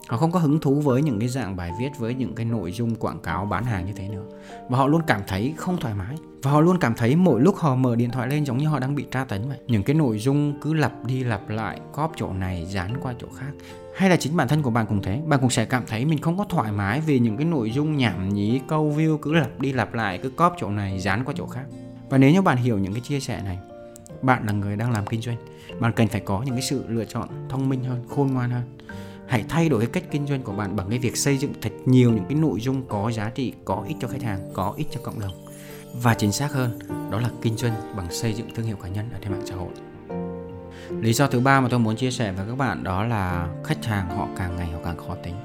họ 0.08 0.18
không 0.18 0.32
có 0.32 0.40
hứng 0.40 0.60
thú 0.60 0.74
với 0.82 1.02
những 1.02 1.20
cái 1.20 1.30
dạng 1.30 1.56
bài 1.56 1.72
viết, 1.80 1.90
với 1.98 2.14
những 2.14 2.36
cái 2.36 2.46
nội 2.46 2.72
dung 2.72 2.96
quảng 2.96 3.20
cáo 3.20 3.46
bán 3.46 3.64
hàng 3.64 3.86
như 3.86 3.94
thế 3.96 4.08
nữa. 4.08 4.26
Và 4.70 4.78
họ 4.78 4.88
luôn 4.88 5.02
cảm 5.08 5.22
thấy 5.28 5.54
không 5.58 5.78
thoải 5.78 5.94
mái. 5.94 6.16
Và 6.44 6.52
họ 6.52 6.62
luôn 6.62 6.78
cảm 6.80 6.96
thấy 6.96 7.16
mỗi 7.16 7.42
lúc 7.42 7.56
họ 7.58 7.76
mở 7.76 7.96
điện 7.96 8.10
thoại 8.12 8.28
lên 8.28 8.46
giống 8.46 8.58
như 8.58 8.68
họ 8.68 8.80
đang 8.80 8.96
bị 8.96 9.06
tra 9.12 9.24
tấn 9.24 9.50
vậy. 9.50 9.58
Những 9.68 9.84
cái 9.84 9.96
nội 9.96 10.20
dung 10.20 10.60
cứ 10.62 10.74
lặp 10.74 10.92
đi 11.06 11.24
lặp 11.24 11.50
lại, 11.50 11.80
cóp 11.94 12.12
chỗ 12.16 12.34
này, 12.34 12.66
dán 12.66 12.98
qua 13.02 13.14
chỗ 13.20 13.28
khác. 13.38 13.52
Hay 13.96 14.10
là 14.10 14.16
chính 14.16 14.38
bản 14.38 14.48
thân 14.48 14.62
của 14.62 14.70
bạn 14.70 14.86
cũng 14.86 15.02
thế. 15.02 15.22
Bạn 15.26 15.40
cũng 15.40 15.50
sẽ 15.50 15.66
cảm 15.66 15.84
thấy 15.88 16.06
mình 16.06 16.22
không 16.22 16.38
có 16.38 16.46
thoải 16.50 16.72
mái 16.72 17.02
vì 17.02 17.20
những 17.20 17.38
cái 17.38 17.46
nội 17.46 17.72
dung 17.72 17.98
nhảm 17.98 18.30
nhí, 18.30 18.62
câu 18.68 18.94
view 18.98 19.18
cứ 19.18 19.34
lặp 19.34 19.60
đi 19.60 19.74
lặp 19.74 19.94
lại, 19.94 20.20
cứ 20.24 20.30
cóp 20.30 20.56
chỗ 20.60 20.70
này, 20.70 21.00
dán 21.00 21.24
qua 21.26 21.34
chỗ 21.38 21.48
khác. 21.48 21.64
Và 22.10 22.18
nếu 22.18 22.32
như 22.32 22.42
bạn 22.42 22.58
hiểu 22.58 22.78
những 22.78 22.94
cái 22.94 23.02
chia 23.02 23.20
sẻ 23.20 23.42
này, 23.44 23.60
bạn 24.22 24.46
là 24.46 24.54
người 24.54 24.76
đang 24.76 24.92
làm 24.92 25.06
kinh 25.06 25.22
doanh. 25.22 25.38
Bạn 25.80 25.94
cần 25.96 26.08
phải 26.08 26.22
có 26.22 26.44
những 26.46 26.56
cái 26.56 26.64
sự 26.64 26.86
lựa 26.88 27.06
chọn 27.06 27.30
thông 27.50 27.70
minh 27.70 27.84
hơn, 27.84 28.04
khôn 28.10 28.28
ngoan 28.28 28.50
hơn 28.50 28.64
hãy 29.28 29.46
thay 29.50 29.70
đổi 29.70 29.80
cái 29.80 29.90
cách 29.94 30.04
kinh 30.12 30.28
doanh 30.28 30.42
của 30.42 30.54
bạn 30.54 30.76
bằng 30.76 30.90
cái 30.90 31.00
việc 31.00 31.18
xây 31.18 31.38
dựng 31.38 31.54
thật 31.62 31.72
nhiều 31.86 32.12
những 32.12 32.26
cái 32.30 32.38
nội 32.38 32.62
dung 32.62 32.88
có 32.88 33.12
giá 33.12 33.30
trị, 33.30 33.54
có 33.66 33.84
ích 33.88 33.98
cho 34.02 34.08
khách 34.08 34.22
hàng, 34.22 34.40
có 34.54 34.74
ích 34.78 34.88
cho 34.92 35.00
cộng 35.04 35.20
đồng. 35.20 35.46
Và 36.02 36.14
chính 36.14 36.32
xác 36.32 36.54
hơn, 36.54 36.80
đó 37.12 37.20
là 37.20 37.30
kinh 37.42 37.58
doanh 37.58 37.74
bằng 37.98 38.12
xây 38.12 38.34
dựng 38.34 38.48
thương 38.56 38.66
hiệu 38.66 38.76
cá 38.76 38.90
nhân 38.90 39.10
ở 39.14 39.20
trên 39.22 39.32
mạng 39.32 39.46
xã 39.46 39.56
hội. 39.56 39.70
Lý 41.02 41.14
do 41.14 41.28
thứ 41.28 41.40
ba 41.40 41.62
mà 41.62 41.68
tôi 41.70 41.80
muốn 41.80 41.96
chia 41.96 42.12
sẻ 42.12 42.32
với 42.32 42.46
các 42.48 42.58
bạn 42.58 42.84
đó 42.84 43.04
là 43.04 43.48
khách 43.64 43.86
hàng 43.86 44.18
họ 44.18 44.28
càng 44.38 44.56
ngày 44.56 44.68
họ 44.68 44.80
càng 44.84 44.98
khó 44.98 45.16
tính. 45.24 45.36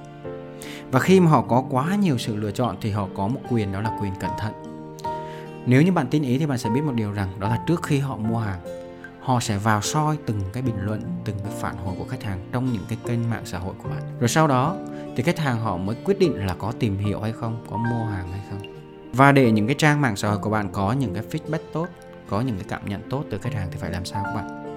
Và 0.91 1.01
khi 1.01 1.21
mà 1.21 1.31
họ 1.31 1.43
có 1.43 1.65
quá 1.71 1.95
nhiều 1.95 2.19
sự 2.19 2.37
lựa 2.37 2.51
chọn 2.51 2.77
thì 2.81 2.91
họ 2.91 3.09
có 3.17 3.29
một 3.29 3.41
quyền 3.51 3.73
đó 3.73 3.81
là 3.81 3.99
quyền 4.03 4.13
cẩn 4.21 4.31
thận. 4.39 4.53
Nếu 5.67 5.83
như 5.83 5.93
bạn 5.93 6.07
tin 6.11 6.23
ý 6.23 6.39
thì 6.39 6.47
bạn 6.47 6.59
sẽ 6.59 6.71
biết 6.71 6.81
một 6.85 6.93
điều 6.95 7.13
rằng 7.13 7.29
đó 7.39 7.49
là 7.49 7.65
trước 7.67 7.83
khi 7.83 7.99
họ 7.99 8.17
mua 8.17 8.39
hàng 8.39 8.61
họ 9.23 9.41
sẽ 9.41 9.59
vào 9.59 9.83
soi 9.83 10.19
từng 10.27 10.41
cái 10.53 10.63
bình 10.63 10.77
luận, 10.81 11.03
từng 11.25 11.37
cái 11.43 11.53
phản 11.61 11.77
hồi 11.77 11.95
của 11.99 12.05
khách 12.05 12.23
hàng 12.23 12.49
trong 12.53 12.73
những 12.73 12.85
cái 12.89 12.99
kênh 13.07 13.31
mạng 13.31 13.43
xã 13.45 13.59
hội 13.59 13.75
của 13.83 13.89
bạn. 13.89 14.03
Rồi 14.21 14.29
sau 14.29 14.47
đó 14.47 14.77
thì 15.17 15.23
khách 15.23 15.39
hàng 15.39 15.61
họ 15.61 15.77
mới 15.77 15.97
quyết 16.05 16.19
định 16.19 16.47
là 16.47 16.55
có 16.59 16.73
tìm 16.79 16.99
hiểu 16.99 17.21
hay 17.21 17.33
không, 17.33 17.65
có 17.71 17.77
mua 17.77 18.05
hàng 18.05 18.33
hay 18.33 18.41
không. 18.51 18.61
Và 19.13 19.33
để 19.33 19.51
những 19.51 19.67
cái 19.67 19.77
trang 19.79 20.01
mạng 20.01 20.17
xã 20.17 20.29
hội 20.29 20.39
của 20.39 20.51
bạn 20.51 20.69
có 20.73 20.93
những 20.93 21.15
cái 21.15 21.23
feedback 21.31 21.59
tốt, 21.73 21.89
có 22.29 22.41
những 22.41 22.57
cái 22.57 22.67
cảm 22.69 22.89
nhận 22.89 23.11
tốt 23.11 23.25
từ 23.31 23.39
khách 23.39 23.55
hàng 23.55 23.69
thì 23.71 23.79
phải 23.79 23.91
làm 23.91 24.05
sao 24.05 24.23
các 24.25 24.35
bạn? 24.35 24.77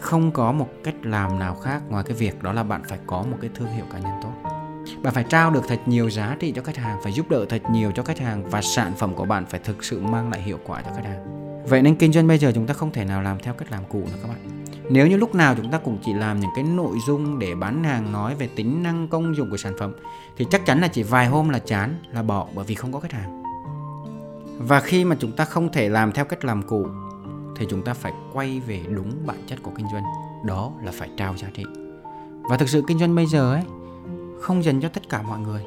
Không 0.00 0.32
có 0.32 0.52
một 0.52 0.68
cách 0.84 0.94
làm 1.02 1.38
nào 1.38 1.54
khác 1.54 1.82
ngoài 1.88 2.04
cái 2.04 2.16
việc 2.16 2.42
đó 2.42 2.52
là 2.52 2.62
bạn 2.62 2.82
phải 2.88 2.98
có 3.06 3.22
một 3.22 3.36
cái 3.40 3.50
thương 3.54 3.68
hiệu 3.68 3.84
cá 3.92 3.98
nhân 3.98 4.12
tốt. 4.22 4.32
Bạn 5.02 5.14
phải 5.14 5.24
trao 5.28 5.50
được 5.50 5.62
thật 5.68 5.80
nhiều 5.86 6.10
giá 6.10 6.36
trị 6.40 6.52
cho 6.56 6.62
khách 6.62 6.76
hàng, 6.76 6.98
phải 7.02 7.12
giúp 7.12 7.30
đỡ 7.30 7.44
thật 7.48 7.62
nhiều 7.70 7.92
cho 7.94 8.02
khách 8.02 8.18
hàng 8.18 8.50
và 8.50 8.62
sản 8.62 8.92
phẩm 8.98 9.14
của 9.14 9.24
bạn 9.24 9.46
phải 9.46 9.60
thực 9.64 9.84
sự 9.84 10.00
mang 10.00 10.30
lại 10.30 10.42
hiệu 10.42 10.58
quả 10.66 10.82
cho 10.82 10.90
khách 10.96 11.04
hàng 11.04 11.39
vậy 11.68 11.82
nên 11.82 11.94
kinh 11.94 12.12
doanh 12.12 12.28
bây 12.28 12.38
giờ 12.38 12.52
chúng 12.54 12.66
ta 12.66 12.74
không 12.74 12.90
thể 12.90 13.04
nào 13.04 13.22
làm 13.22 13.38
theo 13.38 13.54
cách 13.54 13.72
làm 13.72 13.82
cũ 13.88 13.98
nữa 13.98 14.18
các 14.22 14.28
bạn. 14.28 14.64
Nếu 14.90 15.06
như 15.06 15.16
lúc 15.16 15.34
nào 15.34 15.54
chúng 15.54 15.70
ta 15.70 15.78
cũng 15.78 15.98
chỉ 16.04 16.12
làm 16.12 16.40
những 16.40 16.50
cái 16.54 16.64
nội 16.64 16.96
dung 17.06 17.38
để 17.38 17.54
bán 17.54 17.84
hàng 17.84 18.12
nói 18.12 18.34
về 18.34 18.48
tính 18.56 18.82
năng 18.82 19.08
công 19.08 19.36
dụng 19.36 19.50
của 19.50 19.56
sản 19.56 19.72
phẩm, 19.78 19.94
thì 20.36 20.46
chắc 20.50 20.66
chắn 20.66 20.80
là 20.80 20.88
chỉ 20.88 21.02
vài 21.02 21.26
hôm 21.26 21.48
là 21.48 21.58
chán, 21.58 21.94
là 22.12 22.22
bỏ 22.22 22.46
bởi 22.54 22.64
vì 22.64 22.74
không 22.74 22.92
có 22.92 23.00
khách 23.00 23.12
hàng. 23.12 23.42
Và 24.58 24.80
khi 24.80 25.04
mà 25.04 25.16
chúng 25.18 25.32
ta 25.32 25.44
không 25.44 25.72
thể 25.72 25.88
làm 25.88 26.12
theo 26.12 26.24
cách 26.24 26.44
làm 26.44 26.62
cũ, 26.62 26.86
thì 27.56 27.66
chúng 27.70 27.82
ta 27.82 27.94
phải 27.94 28.12
quay 28.32 28.60
về 28.60 28.82
đúng 28.88 29.26
bản 29.26 29.36
chất 29.46 29.58
của 29.62 29.70
kinh 29.76 29.86
doanh. 29.92 30.04
Đó 30.46 30.72
là 30.84 30.92
phải 30.92 31.10
trao 31.16 31.36
giá 31.36 31.48
trị. 31.54 31.64
Và 32.50 32.56
thực 32.56 32.68
sự 32.68 32.82
kinh 32.86 32.98
doanh 32.98 33.14
bây 33.14 33.26
giờ 33.26 33.52
ấy, 33.52 33.62
không 34.40 34.64
dành 34.64 34.80
cho 34.80 34.88
tất 34.88 35.08
cả 35.08 35.22
mọi 35.22 35.38
người 35.38 35.64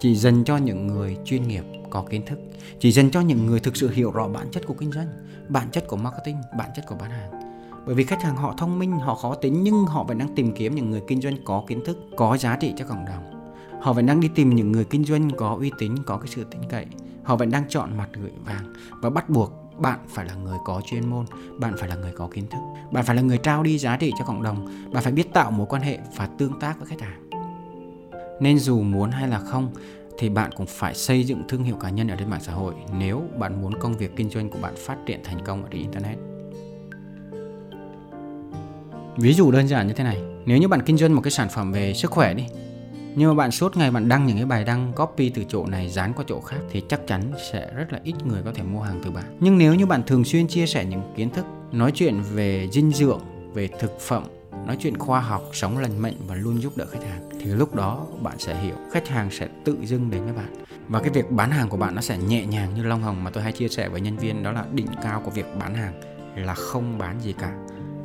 chỉ 0.00 0.16
dành 0.16 0.44
cho 0.44 0.56
những 0.56 0.86
người 0.86 1.16
chuyên 1.24 1.48
nghiệp 1.48 1.64
có 1.90 2.04
kiến 2.10 2.26
thức. 2.26 2.38
Chỉ 2.80 2.92
dành 2.92 3.10
cho 3.10 3.20
những 3.20 3.46
người 3.46 3.60
thực 3.60 3.76
sự 3.76 3.90
hiểu 3.90 4.10
rõ 4.10 4.28
bản 4.28 4.48
chất 4.52 4.66
của 4.66 4.74
kinh 4.74 4.92
doanh, 4.92 5.08
bản 5.48 5.70
chất 5.72 5.88
của 5.88 5.96
marketing, 5.96 6.36
bản 6.58 6.70
chất 6.76 6.84
của 6.88 6.94
bán 7.00 7.10
hàng. 7.10 7.30
Bởi 7.86 7.94
vì 7.94 8.04
khách 8.04 8.22
hàng 8.22 8.36
họ 8.36 8.54
thông 8.58 8.78
minh, 8.78 8.92
họ 8.92 9.14
khó 9.14 9.34
tính, 9.34 9.62
nhưng 9.62 9.84
họ 9.86 10.04
vẫn 10.04 10.18
đang 10.18 10.34
tìm 10.34 10.52
kiếm 10.56 10.74
những 10.74 10.90
người 10.90 11.02
kinh 11.08 11.20
doanh 11.20 11.44
có 11.44 11.64
kiến 11.66 11.84
thức, 11.84 11.98
có 12.16 12.36
giá 12.36 12.56
trị 12.56 12.72
cho 12.76 12.84
cộng 12.84 13.04
đồng. 13.04 13.52
Họ 13.80 13.92
vẫn 13.92 14.06
đang 14.06 14.20
đi 14.20 14.28
tìm 14.34 14.54
những 14.54 14.72
người 14.72 14.84
kinh 14.84 15.04
doanh 15.04 15.30
có 15.30 15.56
uy 15.58 15.72
tín, 15.78 15.94
có 16.06 16.16
cái 16.16 16.28
sự 16.28 16.44
tin 16.50 16.60
cậy. 16.68 16.86
Họ 17.22 17.36
vẫn 17.36 17.50
đang 17.50 17.64
chọn 17.68 17.96
mặt 17.96 18.08
gửi 18.12 18.32
vàng 18.44 18.74
và 19.02 19.10
bắt 19.10 19.30
buộc 19.30 19.52
bạn 19.78 19.98
phải 20.08 20.26
là 20.26 20.34
người 20.34 20.58
có 20.64 20.80
chuyên 20.86 21.10
môn, 21.10 21.24
bạn 21.58 21.74
phải 21.78 21.88
là 21.88 21.94
người 21.94 22.12
có 22.12 22.28
kiến 22.34 22.46
thức, 22.50 22.58
bạn 22.92 23.04
phải 23.04 23.16
là 23.16 23.22
người 23.22 23.38
trao 23.38 23.62
đi 23.62 23.78
giá 23.78 23.96
trị 23.96 24.12
cho 24.18 24.24
cộng 24.24 24.42
đồng. 24.42 24.66
Bạn 24.92 25.02
phải 25.02 25.12
biết 25.12 25.32
tạo 25.32 25.50
mối 25.50 25.66
quan 25.70 25.82
hệ 25.82 25.98
và 26.16 26.26
tương 26.26 26.60
tác 26.60 26.78
với 26.78 26.86
khách 26.88 27.00
hàng 27.00 27.29
nên 28.40 28.58
dù 28.58 28.82
muốn 28.82 29.10
hay 29.10 29.28
là 29.28 29.38
không, 29.38 29.70
thì 30.18 30.28
bạn 30.28 30.50
cũng 30.56 30.66
phải 30.66 30.94
xây 30.94 31.24
dựng 31.24 31.42
thương 31.48 31.64
hiệu 31.64 31.76
cá 31.76 31.90
nhân 31.90 32.08
ở 32.08 32.16
trên 32.16 32.30
mạng 32.30 32.40
xã 32.42 32.52
hội 32.52 32.74
nếu 32.98 33.22
bạn 33.38 33.62
muốn 33.62 33.78
công 33.80 33.96
việc 33.96 34.16
kinh 34.16 34.30
doanh 34.30 34.50
của 34.50 34.58
bạn 34.62 34.74
phát 34.76 34.96
triển 35.06 35.20
thành 35.24 35.44
công 35.44 35.62
ở 35.62 35.68
trên 35.72 35.80
internet. 35.80 36.18
Ví 39.16 39.34
dụ 39.34 39.50
đơn 39.50 39.68
giản 39.68 39.86
như 39.86 39.92
thế 39.92 40.04
này, 40.04 40.22
nếu 40.46 40.58
như 40.58 40.68
bạn 40.68 40.82
kinh 40.82 40.96
doanh 40.96 41.14
một 41.14 41.20
cái 41.20 41.30
sản 41.30 41.48
phẩm 41.48 41.72
về 41.72 41.94
sức 41.94 42.10
khỏe 42.10 42.34
đi, 42.34 42.44
nhưng 43.14 43.28
mà 43.28 43.34
bạn 43.34 43.50
suốt 43.50 43.76
ngày 43.76 43.90
bạn 43.90 44.08
đăng 44.08 44.26
những 44.26 44.36
cái 44.36 44.46
bài 44.46 44.64
đăng 44.64 44.92
copy 44.92 45.28
từ 45.28 45.44
chỗ 45.48 45.66
này, 45.66 45.88
dán 45.88 46.12
qua 46.16 46.24
chỗ 46.28 46.40
khác 46.40 46.60
thì 46.70 46.82
chắc 46.88 47.06
chắn 47.06 47.32
sẽ 47.52 47.70
rất 47.74 47.92
là 47.92 48.00
ít 48.04 48.14
người 48.24 48.42
có 48.44 48.52
thể 48.52 48.62
mua 48.62 48.80
hàng 48.80 49.00
từ 49.04 49.10
bạn. 49.10 49.36
Nhưng 49.40 49.58
nếu 49.58 49.74
như 49.74 49.86
bạn 49.86 50.02
thường 50.06 50.24
xuyên 50.24 50.46
chia 50.46 50.66
sẻ 50.66 50.84
những 50.84 51.02
kiến 51.16 51.30
thức, 51.30 51.46
nói 51.72 51.92
chuyện 51.94 52.20
về 52.34 52.68
dinh 52.72 52.92
dưỡng, 52.92 53.20
về 53.54 53.68
thực 53.78 54.00
phẩm 54.00 54.24
nói 54.66 54.76
chuyện 54.80 54.98
khoa 54.98 55.20
học, 55.20 55.42
sống 55.52 55.78
lành 55.78 55.98
mạnh 55.98 56.14
và 56.26 56.34
luôn 56.34 56.62
giúp 56.62 56.76
đỡ 56.76 56.86
khách 56.90 57.04
hàng. 57.04 57.28
Thì 57.40 57.44
lúc 57.44 57.74
đó 57.74 58.06
bạn 58.22 58.38
sẽ 58.38 58.60
hiểu, 58.60 58.74
khách 58.92 59.08
hàng 59.08 59.30
sẽ 59.30 59.48
tự 59.64 59.76
dưng 59.82 60.10
đến 60.10 60.24
với 60.24 60.32
bạn. 60.32 60.54
Và 60.88 61.00
cái 61.00 61.10
việc 61.10 61.30
bán 61.30 61.50
hàng 61.50 61.68
của 61.68 61.76
bạn 61.76 61.94
nó 61.94 62.00
sẽ 62.00 62.18
nhẹ 62.18 62.46
nhàng 62.46 62.74
như 62.74 62.82
long 62.82 63.02
hồng 63.02 63.24
mà 63.24 63.30
tôi 63.30 63.42
hay 63.42 63.52
chia 63.52 63.68
sẻ 63.68 63.88
với 63.88 64.00
nhân 64.00 64.16
viên, 64.16 64.42
đó 64.42 64.52
là 64.52 64.64
đỉnh 64.72 64.86
cao 65.02 65.22
của 65.24 65.30
việc 65.30 65.46
bán 65.58 65.74
hàng 65.74 66.00
là 66.36 66.54
không 66.54 66.98
bán 66.98 67.20
gì 67.20 67.32
cả. 67.32 67.52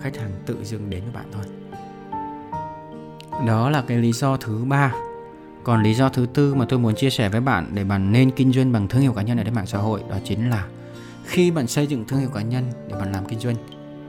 Khách 0.01 0.17
hàng 0.17 0.31
tự 0.45 0.63
dưng 0.63 0.89
đến 0.89 1.03
với 1.03 1.13
bạn 1.13 1.25
thôi. 1.31 1.43
Đó 3.47 3.69
là 3.69 3.83
cái 3.87 3.97
lý 3.97 4.11
do 4.11 4.37
thứ 4.37 4.65
ba. 4.65 4.93
Còn 5.63 5.83
lý 5.83 5.93
do 5.93 6.09
thứ 6.09 6.25
tư 6.33 6.55
mà 6.55 6.65
tôi 6.69 6.79
muốn 6.79 6.95
chia 6.95 7.09
sẻ 7.09 7.29
với 7.29 7.41
bạn 7.41 7.71
để 7.73 7.83
bạn 7.83 8.11
nên 8.11 8.31
kinh 8.31 8.53
doanh 8.53 8.71
bằng 8.71 8.87
thương 8.87 9.01
hiệu 9.01 9.13
cá 9.13 9.21
nhân 9.21 9.37
ở 9.37 9.43
trên 9.43 9.53
mạng 9.53 9.65
xã 9.65 9.77
hội, 9.77 10.01
đó 10.09 10.15
chính 10.23 10.49
là 10.49 10.67
khi 11.25 11.51
bạn 11.51 11.67
xây 11.67 11.87
dựng 11.87 12.05
thương 12.07 12.19
hiệu 12.19 12.29
cá 12.33 12.41
nhân 12.41 12.63
để 12.87 12.95
bạn 12.99 13.11
làm 13.11 13.25
kinh 13.25 13.39
doanh 13.39 13.55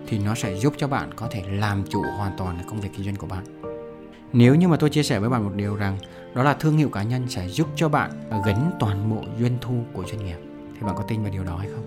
thì 0.09 0.19
nó 0.19 0.35
sẽ 0.35 0.57
giúp 0.57 0.75
cho 0.77 0.89
bạn 0.89 1.11
có 1.17 1.29
thể 1.31 1.43
làm 1.51 1.85
chủ 1.89 2.03
hoàn 2.19 2.33
toàn 2.37 2.57
cái 2.57 2.67
công 2.69 2.81
việc 2.81 2.89
kinh 2.97 3.05
doanh 3.05 3.17
của 3.17 3.27
bạn. 3.27 3.45
Nếu 4.33 4.55
như 4.55 4.69
mà 4.69 4.77
tôi 4.77 4.91
chia 4.91 5.03
sẻ 5.03 5.19
với 5.19 5.31
bạn 5.31 5.45
một 5.45 5.53
điều 5.55 5.77
rằng 5.77 5.99
đó 6.35 6.43
là 6.43 6.55
thương 6.55 6.77
hiệu 6.77 6.89
cá 6.89 7.03
nhân 7.03 7.29
sẽ 7.29 7.49
giúp 7.49 7.69
cho 7.77 7.89
bạn 7.89 8.11
gánh 8.47 8.71
toàn 8.81 9.11
bộ 9.11 9.25
doanh 9.41 9.59
thu 9.61 9.75
của 9.93 10.05
doanh 10.07 10.25
nghiệp, 10.25 10.39
thì 10.75 10.87
bạn 10.87 10.95
có 10.97 11.03
tin 11.03 11.23
vào 11.23 11.33
điều 11.33 11.45
đó 11.45 11.57
hay 11.57 11.69
không? 11.69 11.85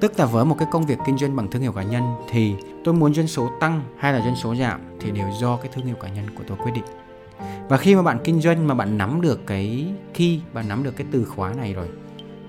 Tức 0.00 0.18
là 0.18 0.26
với 0.26 0.44
một 0.44 0.56
cái 0.58 0.68
công 0.72 0.86
việc 0.86 0.98
kinh 1.06 1.18
doanh 1.18 1.36
bằng 1.36 1.50
thương 1.50 1.62
hiệu 1.62 1.72
cá 1.72 1.82
nhân 1.82 2.02
thì 2.30 2.54
tôi 2.84 2.94
muốn 2.94 3.14
doanh 3.14 3.28
số 3.28 3.50
tăng 3.60 3.82
hay 3.98 4.12
là 4.12 4.20
doanh 4.20 4.36
số 4.36 4.54
giảm 4.54 4.80
thì 5.00 5.10
đều 5.10 5.26
do 5.40 5.56
cái 5.56 5.70
thương 5.74 5.86
hiệu 5.86 5.96
cá 5.96 6.08
nhân 6.08 6.26
của 6.34 6.44
tôi 6.48 6.58
quyết 6.62 6.72
định. 6.74 6.84
Và 7.68 7.76
khi 7.76 7.94
mà 7.94 8.02
bạn 8.02 8.18
kinh 8.24 8.40
doanh 8.40 8.66
mà 8.66 8.74
bạn 8.74 8.98
nắm 8.98 9.20
được 9.20 9.46
cái 9.46 9.94
khi 10.14 10.40
bạn 10.52 10.68
nắm 10.68 10.82
được 10.82 10.96
cái 10.96 11.06
từ 11.10 11.24
khóa 11.24 11.54
này 11.54 11.74
rồi 11.74 11.88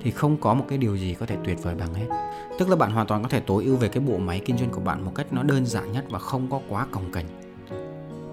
thì 0.03 0.11
không 0.11 0.37
có 0.37 0.53
một 0.53 0.65
cái 0.69 0.77
điều 0.77 0.95
gì 0.95 1.13
có 1.19 1.25
thể 1.25 1.37
tuyệt 1.43 1.63
vời 1.63 1.75
bằng 1.75 1.93
hết. 1.93 2.07
Tức 2.59 2.69
là 2.69 2.75
bạn 2.75 2.91
hoàn 2.91 3.07
toàn 3.07 3.23
có 3.23 3.29
thể 3.29 3.39
tối 3.39 3.63
ưu 3.63 3.75
về 3.75 3.87
cái 3.87 4.03
bộ 4.03 4.17
máy 4.17 4.41
kinh 4.45 4.57
doanh 4.57 4.69
của 4.69 4.81
bạn 4.81 5.05
một 5.05 5.11
cách 5.15 5.27
nó 5.31 5.43
đơn 5.43 5.65
giản 5.65 5.91
nhất 5.91 6.05
và 6.09 6.19
không 6.19 6.49
có 6.49 6.61
quá 6.69 6.87
cồng 6.91 7.11
kềnh. 7.11 7.25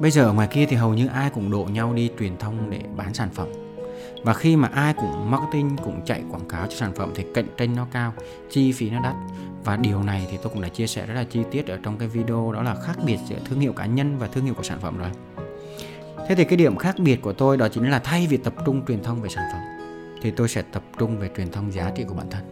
Bây 0.00 0.10
giờ 0.10 0.24
ở 0.24 0.32
ngoài 0.32 0.48
kia 0.50 0.66
thì 0.66 0.76
hầu 0.76 0.94
như 0.94 1.06
ai 1.06 1.30
cũng 1.30 1.50
độ 1.50 1.64
nhau 1.64 1.94
đi 1.94 2.10
truyền 2.18 2.36
thông 2.36 2.70
để 2.70 2.80
bán 2.96 3.14
sản 3.14 3.28
phẩm. 3.34 3.48
Và 4.24 4.34
khi 4.34 4.56
mà 4.56 4.68
ai 4.68 4.94
cũng 4.94 5.30
marketing 5.30 5.76
cũng 5.76 6.00
chạy 6.04 6.22
quảng 6.30 6.48
cáo 6.48 6.66
cho 6.66 6.76
sản 6.76 6.92
phẩm 6.94 7.12
thì 7.14 7.24
cạnh 7.34 7.46
tranh 7.56 7.76
nó 7.76 7.86
cao, 7.92 8.12
chi 8.50 8.72
phí 8.72 8.90
nó 8.90 9.00
đắt. 9.02 9.14
Và 9.64 9.76
điều 9.76 10.02
này 10.02 10.26
thì 10.30 10.36
tôi 10.42 10.52
cũng 10.52 10.62
đã 10.62 10.68
chia 10.68 10.86
sẻ 10.86 11.06
rất 11.06 11.14
là 11.14 11.24
chi 11.24 11.40
tiết 11.50 11.66
ở 11.66 11.78
trong 11.82 11.98
cái 11.98 12.08
video 12.08 12.52
đó 12.52 12.62
là 12.62 12.74
khác 12.74 12.98
biệt 13.04 13.18
giữa 13.28 13.38
thương 13.44 13.60
hiệu 13.60 13.72
cá 13.72 13.86
nhân 13.86 14.18
và 14.18 14.26
thương 14.26 14.44
hiệu 14.44 14.54
của 14.54 14.62
sản 14.62 14.78
phẩm 14.80 14.98
rồi. 14.98 15.10
Thế 16.28 16.34
thì 16.34 16.44
cái 16.44 16.56
điểm 16.56 16.76
khác 16.76 16.94
biệt 16.98 17.22
của 17.22 17.32
tôi 17.32 17.56
đó 17.56 17.68
chính 17.68 17.90
là 17.90 17.98
thay 17.98 18.26
vì 18.26 18.36
tập 18.36 18.54
trung 18.66 18.86
truyền 18.86 19.02
thông 19.02 19.22
về 19.22 19.28
sản 19.28 19.44
phẩm 19.52 19.79
thì 20.22 20.30
tôi 20.30 20.48
sẽ 20.48 20.62
tập 20.62 20.82
trung 20.98 21.18
về 21.18 21.30
truyền 21.36 21.50
thông 21.50 21.72
giá 21.72 21.90
trị 21.90 22.04
của 22.04 22.14
bản 22.14 22.30
thân. 22.30 22.42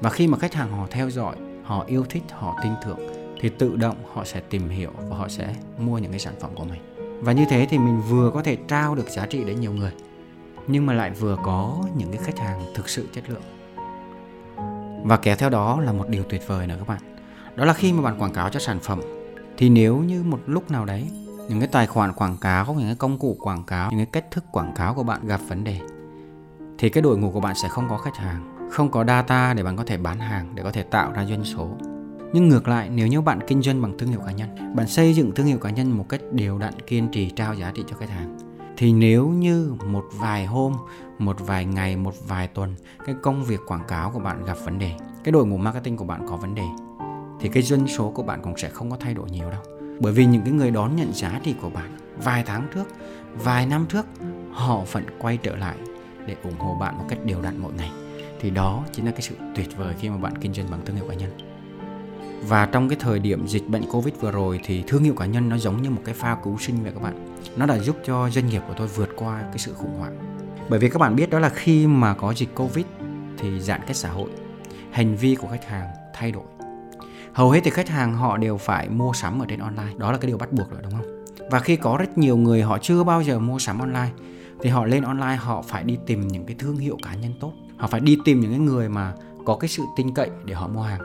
Và 0.00 0.10
khi 0.10 0.26
mà 0.26 0.38
khách 0.38 0.54
hàng 0.54 0.72
họ 0.72 0.86
theo 0.90 1.10
dõi, 1.10 1.36
họ 1.62 1.84
yêu 1.86 2.04
thích, 2.08 2.22
họ 2.30 2.56
tin 2.62 2.72
tưởng 2.84 2.98
thì 3.40 3.48
tự 3.48 3.76
động 3.76 3.96
họ 4.14 4.24
sẽ 4.24 4.40
tìm 4.40 4.68
hiểu 4.68 4.90
và 5.08 5.16
họ 5.16 5.28
sẽ 5.28 5.54
mua 5.78 5.98
những 5.98 6.10
cái 6.10 6.20
sản 6.20 6.34
phẩm 6.40 6.50
của 6.54 6.64
mình. 6.64 6.80
Và 7.20 7.32
như 7.32 7.44
thế 7.50 7.66
thì 7.70 7.78
mình 7.78 8.00
vừa 8.08 8.30
có 8.30 8.42
thể 8.42 8.56
trao 8.68 8.94
được 8.94 9.08
giá 9.08 9.26
trị 9.26 9.44
đến 9.44 9.60
nhiều 9.60 9.72
người 9.72 9.92
nhưng 10.66 10.86
mà 10.86 10.92
lại 10.92 11.10
vừa 11.10 11.36
có 11.44 11.84
những 11.96 12.12
cái 12.12 12.20
khách 12.24 12.38
hàng 12.38 12.60
thực 12.74 12.88
sự 12.88 13.08
chất 13.12 13.24
lượng. 13.30 13.42
Và 15.04 15.16
kéo 15.16 15.36
theo 15.36 15.50
đó 15.50 15.80
là 15.80 15.92
một 15.92 16.08
điều 16.08 16.22
tuyệt 16.22 16.42
vời 16.46 16.66
nữa 16.66 16.76
các 16.78 16.88
bạn. 16.88 17.00
Đó 17.56 17.64
là 17.64 17.72
khi 17.72 17.92
mà 17.92 18.02
bạn 18.02 18.18
quảng 18.18 18.32
cáo 18.32 18.48
cho 18.48 18.60
sản 18.60 18.78
phẩm 18.80 19.00
thì 19.56 19.68
nếu 19.68 19.96
như 19.96 20.22
một 20.22 20.40
lúc 20.46 20.70
nào 20.70 20.84
đấy 20.84 21.06
những 21.48 21.60
cái 21.60 21.68
tài 21.68 21.86
khoản 21.86 22.12
quảng 22.12 22.36
cáo, 22.40 22.74
những 22.74 22.86
cái 22.86 22.94
công 22.94 23.18
cụ 23.18 23.36
quảng 23.40 23.64
cáo, 23.64 23.90
những 23.90 23.98
cái 23.98 24.06
cách 24.06 24.30
thức 24.30 24.44
quảng 24.52 24.72
cáo 24.76 24.94
của 24.94 25.02
bạn 25.02 25.26
gặp 25.26 25.40
vấn 25.48 25.64
đề 25.64 25.80
thì 26.80 26.90
cái 26.90 27.02
đội 27.02 27.18
ngũ 27.18 27.30
của 27.30 27.40
bạn 27.40 27.54
sẽ 27.54 27.68
không 27.68 27.88
có 27.88 27.96
khách 27.96 28.16
hàng, 28.16 28.70
không 28.70 28.90
có 28.90 29.04
data 29.04 29.54
để 29.54 29.62
bạn 29.62 29.76
có 29.76 29.84
thể 29.84 29.96
bán 29.96 30.18
hàng, 30.18 30.52
để 30.54 30.62
có 30.62 30.72
thể 30.72 30.82
tạo 30.82 31.12
ra 31.12 31.24
doanh 31.24 31.44
số. 31.44 31.68
Nhưng 32.32 32.48
ngược 32.48 32.68
lại, 32.68 32.90
nếu 32.90 33.06
như 33.06 33.20
bạn 33.20 33.38
kinh 33.46 33.62
doanh 33.62 33.82
bằng 33.82 33.98
thương 33.98 34.08
hiệu 34.08 34.20
cá 34.26 34.32
nhân, 34.32 34.76
bạn 34.76 34.86
xây 34.86 35.14
dựng 35.14 35.32
thương 35.34 35.46
hiệu 35.46 35.58
cá 35.58 35.70
nhân 35.70 35.90
một 35.90 36.08
cách 36.08 36.20
đều 36.32 36.58
đặn, 36.58 36.74
kiên 36.86 37.08
trì 37.08 37.30
trao 37.30 37.54
giá 37.54 37.72
trị 37.74 37.84
cho 37.90 37.96
khách 37.96 38.10
hàng, 38.10 38.38
thì 38.76 38.92
nếu 38.92 39.28
như 39.28 39.74
một 39.86 40.04
vài 40.12 40.46
hôm, 40.46 40.72
một 41.18 41.36
vài 41.40 41.64
ngày, 41.64 41.96
một 41.96 42.14
vài 42.28 42.48
tuần 42.48 42.74
cái 43.06 43.14
công 43.22 43.44
việc 43.44 43.60
quảng 43.66 43.84
cáo 43.88 44.10
của 44.10 44.18
bạn 44.18 44.44
gặp 44.44 44.56
vấn 44.64 44.78
đề, 44.78 44.92
cái 45.24 45.32
đội 45.32 45.46
ngũ 45.46 45.56
marketing 45.56 45.96
của 45.96 46.04
bạn 46.04 46.26
có 46.28 46.36
vấn 46.36 46.54
đề 46.54 46.64
thì 47.40 47.48
cái 47.48 47.62
doanh 47.62 47.88
số 47.88 48.10
của 48.10 48.22
bạn 48.22 48.42
cũng 48.42 48.56
sẽ 48.56 48.68
không 48.68 48.90
có 48.90 48.96
thay 49.00 49.14
đổi 49.14 49.30
nhiều 49.30 49.50
đâu. 49.50 49.62
Bởi 50.00 50.12
vì 50.12 50.26
những 50.26 50.42
cái 50.42 50.52
người 50.52 50.70
đón 50.70 50.96
nhận 50.96 51.12
giá 51.12 51.40
trị 51.42 51.54
của 51.62 51.70
bạn 51.70 51.98
vài 52.24 52.42
tháng 52.46 52.68
trước, 52.74 52.88
vài 53.44 53.66
năm 53.66 53.86
trước 53.88 54.06
họ 54.52 54.80
vẫn 54.92 55.04
quay 55.18 55.36
trở 55.36 55.56
lại 55.56 55.76
để 56.26 56.36
ủng 56.42 56.58
hộ 56.58 56.74
bạn 56.74 56.98
một 56.98 57.04
cách 57.08 57.18
đều 57.24 57.42
đặn 57.42 57.58
mỗi 57.58 57.72
ngày 57.72 57.90
thì 58.40 58.50
đó 58.50 58.84
chính 58.92 59.06
là 59.06 59.10
cái 59.10 59.22
sự 59.22 59.34
tuyệt 59.54 59.76
vời 59.76 59.94
khi 60.00 60.08
mà 60.08 60.16
bạn 60.16 60.38
kinh 60.40 60.54
doanh 60.54 60.70
bằng 60.70 60.80
thương 60.84 60.96
hiệu 60.96 61.04
cá 61.08 61.14
nhân 61.14 61.30
và 62.42 62.66
trong 62.66 62.88
cái 62.88 62.98
thời 63.00 63.18
điểm 63.18 63.46
dịch 63.46 63.68
bệnh 63.68 63.90
Covid 63.90 64.14
vừa 64.20 64.30
rồi 64.30 64.60
thì 64.64 64.84
thương 64.86 65.02
hiệu 65.02 65.14
cá 65.14 65.26
nhân 65.26 65.48
nó 65.48 65.58
giống 65.58 65.82
như 65.82 65.90
một 65.90 66.02
cái 66.04 66.14
phao 66.14 66.40
cứu 66.44 66.58
sinh 66.58 66.82
vậy 66.82 66.92
các 66.94 67.02
bạn. 67.02 67.36
Nó 67.56 67.66
đã 67.66 67.78
giúp 67.78 67.96
cho 68.04 68.30
doanh 68.30 68.46
nghiệp 68.46 68.62
của 68.68 68.74
tôi 68.76 68.86
vượt 68.86 69.08
qua 69.16 69.42
cái 69.42 69.58
sự 69.58 69.74
khủng 69.74 69.98
hoảng. 69.98 70.16
Bởi 70.68 70.78
vì 70.78 70.88
các 70.88 70.98
bạn 70.98 71.16
biết 71.16 71.30
đó 71.30 71.38
là 71.38 71.48
khi 71.48 71.86
mà 71.86 72.14
có 72.14 72.34
dịch 72.34 72.54
Covid 72.54 72.84
thì 73.38 73.60
giãn 73.60 73.80
cách 73.86 73.96
xã 73.96 74.10
hội, 74.10 74.30
hành 74.90 75.16
vi 75.16 75.34
của 75.34 75.48
khách 75.48 75.68
hàng 75.68 75.88
thay 76.14 76.32
đổi. 76.32 76.44
Hầu 77.32 77.50
hết 77.50 77.60
thì 77.64 77.70
khách 77.70 77.88
hàng 77.88 78.14
họ 78.14 78.36
đều 78.36 78.56
phải 78.56 78.88
mua 78.88 79.12
sắm 79.12 79.42
ở 79.42 79.46
trên 79.48 79.60
online, 79.60 79.92
đó 79.96 80.12
là 80.12 80.18
cái 80.18 80.26
điều 80.26 80.38
bắt 80.38 80.52
buộc 80.52 80.70
rồi 80.70 80.80
đúng 80.82 80.92
không? 80.92 81.24
Và 81.50 81.60
khi 81.60 81.76
có 81.76 81.96
rất 82.00 82.18
nhiều 82.18 82.36
người 82.36 82.62
họ 82.62 82.78
chưa 82.78 83.04
bao 83.04 83.22
giờ 83.22 83.38
mua 83.38 83.58
sắm 83.58 83.78
online 83.78 84.10
thì 84.62 84.70
họ 84.70 84.84
lên 84.84 85.02
online, 85.02 85.36
họ 85.36 85.62
phải 85.62 85.84
đi 85.84 85.98
tìm 86.06 86.28
những 86.28 86.46
cái 86.46 86.56
thương 86.58 86.76
hiệu 86.76 86.96
cá 87.02 87.14
nhân 87.14 87.32
tốt. 87.40 87.52
Họ 87.76 87.88
phải 87.88 88.00
đi 88.00 88.16
tìm 88.24 88.40
những 88.40 88.50
cái 88.50 88.60
người 88.60 88.88
mà 88.88 89.14
có 89.44 89.56
cái 89.56 89.68
sự 89.68 89.82
tin 89.96 90.14
cậy 90.14 90.30
để 90.44 90.54
họ 90.54 90.68
mua 90.68 90.82
hàng. 90.82 91.00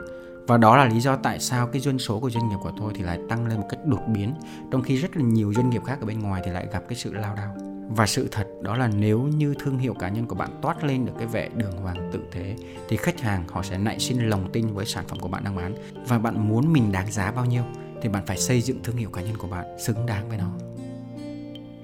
Và 0.46 0.56
đó 0.56 0.76
là 0.76 0.84
lý 0.84 1.00
do 1.00 1.16
tại 1.16 1.40
sao 1.40 1.66
cái 1.66 1.80
doanh 1.80 1.98
số 1.98 2.20
của 2.20 2.30
doanh 2.30 2.48
nghiệp 2.48 2.56
của 2.62 2.72
tôi 2.78 2.92
thì 2.96 3.02
lại 3.02 3.18
tăng 3.28 3.46
lên 3.46 3.60
một 3.60 3.66
cách 3.70 3.80
đột 3.86 4.02
biến. 4.14 4.34
Trong 4.70 4.82
khi 4.82 4.96
rất 4.96 5.16
là 5.16 5.22
nhiều 5.22 5.54
doanh 5.54 5.70
nghiệp 5.70 5.84
khác 5.84 6.00
ở 6.00 6.06
bên 6.06 6.18
ngoài 6.18 6.42
thì 6.44 6.50
lại 6.50 6.68
gặp 6.72 6.82
cái 6.88 6.98
sự 6.98 7.12
lao 7.12 7.34
đao. 7.34 7.56
Và 7.88 8.06
sự 8.06 8.28
thật 8.32 8.46
đó 8.62 8.76
là 8.76 8.88
nếu 8.88 9.20
như 9.20 9.54
thương 9.58 9.78
hiệu 9.78 9.94
cá 9.94 10.08
nhân 10.08 10.26
của 10.26 10.34
bạn 10.34 10.58
toát 10.62 10.84
lên 10.84 11.06
được 11.06 11.12
cái 11.18 11.26
vẻ 11.26 11.48
đường 11.54 11.72
hoàng 11.72 12.10
tự 12.12 12.20
thế 12.32 12.56
thì 12.88 12.96
khách 12.96 13.20
hàng 13.20 13.44
họ 13.48 13.62
sẽ 13.62 13.78
nảy 13.78 13.98
sinh 13.98 14.28
lòng 14.28 14.50
tin 14.52 14.66
với 14.74 14.86
sản 14.86 15.04
phẩm 15.08 15.18
của 15.20 15.28
bạn 15.28 15.44
đang 15.44 15.56
bán. 15.56 15.74
Và 16.08 16.18
bạn 16.18 16.48
muốn 16.48 16.72
mình 16.72 16.92
đáng 16.92 17.12
giá 17.12 17.30
bao 17.30 17.44
nhiêu 17.44 17.62
thì 18.02 18.08
bạn 18.08 18.26
phải 18.26 18.38
xây 18.38 18.60
dựng 18.62 18.82
thương 18.82 18.96
hiệu 18.96 19.10
cá 19.10 19.22
nhân 19.22 19.36
của 19.38 19.48
bạn 19.48 19.64
xứng 19.78 20.06
đáng 20.06 20.28
với 20.28 20.38
nó 20.38 20.75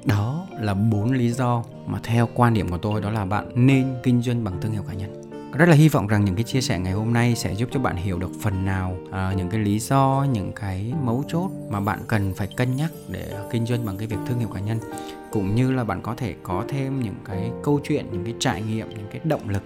đó 0.05 0.47
là 0.61 0.75
bốn 0.75 1.13
lý 1.13 1.31
do 1.31 1.65
mà 1.87 1.99
theo 2.03 2.29
quan 2.35 2.55
điểm 2.55 2.69
của 2.69 2.79
tôi 2.79 3.01
đó 3.01 3.11
là 3.11 3.25
bạn 3.25 3.51
nên 3.55 3.95
kinh 4.03 4.23
doanh 4.23 4.45
bằng 4.45 4.61
thương 4.61 4.73
hiệu 4.73 4.83
cá 4.89 4.95
nhân. 4.95 5.23
Rất 5.53 5.69
là 5.69 5.75
hy 5.75 5.89
vọng 5.89 6.07
rằng 6.07 6.25
những 6.25 6.35
cái 6.35 6.45
chia 6.45 6.61
sẻ 6.61 6.79
ngày 6.79 6.93
hôm 6.93 7.13
nay 7.13 7.35
sẽ 7.37 7.55
giúp 7.55 7.69
cho 7.73 7.81
bạn 7.81 7.97
hiểu 7.97 8.19
được 8.19 8.31
phần 8.41 8.65
nào 8.65 8.97
uh, 9.09 9.37
những 9.37 9.51
cái 9.51 9.61
lý 9.61 9.79
do 9.79 10.27
những 10.33 10.53
cái 10.53 10.93
mấu 11.03 11.25
chốt 11.29 11.51
mà 11.71 11.81
bạn 11.81 11.99
cần 12.07 12.35
phải 12.35 12.49
cân 12.57 12.77
nhắc 12.77 12.91
để 13.09 13.33
kinh 13.51 13.67
doanh 13.67 13.85
bằng 13.85 13.97
cái 13.97 14.07
việc 14.07 14.17
thương 14.27 14.39
hiệu 14.39 14.49
cá 14.55 14.61
nhân. 14.61 14.79
Cũng 15.31 15.55
như 15.55 15.73
là 15.73 15.85
bạn 15.85 16.03
có 16.03 16.15
thể 16.15 16.35
có 16.43 16.65
thêm 16.69 17.01
những 17.01 17.15
cái 17.25 17.51
câu 17.63 17.81
chuyện 17.85 18.07
những 18.13 18.25
cái 18.25 18.35
trải 18.39 18.63
nghiệm 18.63 18.91
những 18.91 19.07
cái 19.11 19.21
động 19.25 19.49
lực 19.49 19.63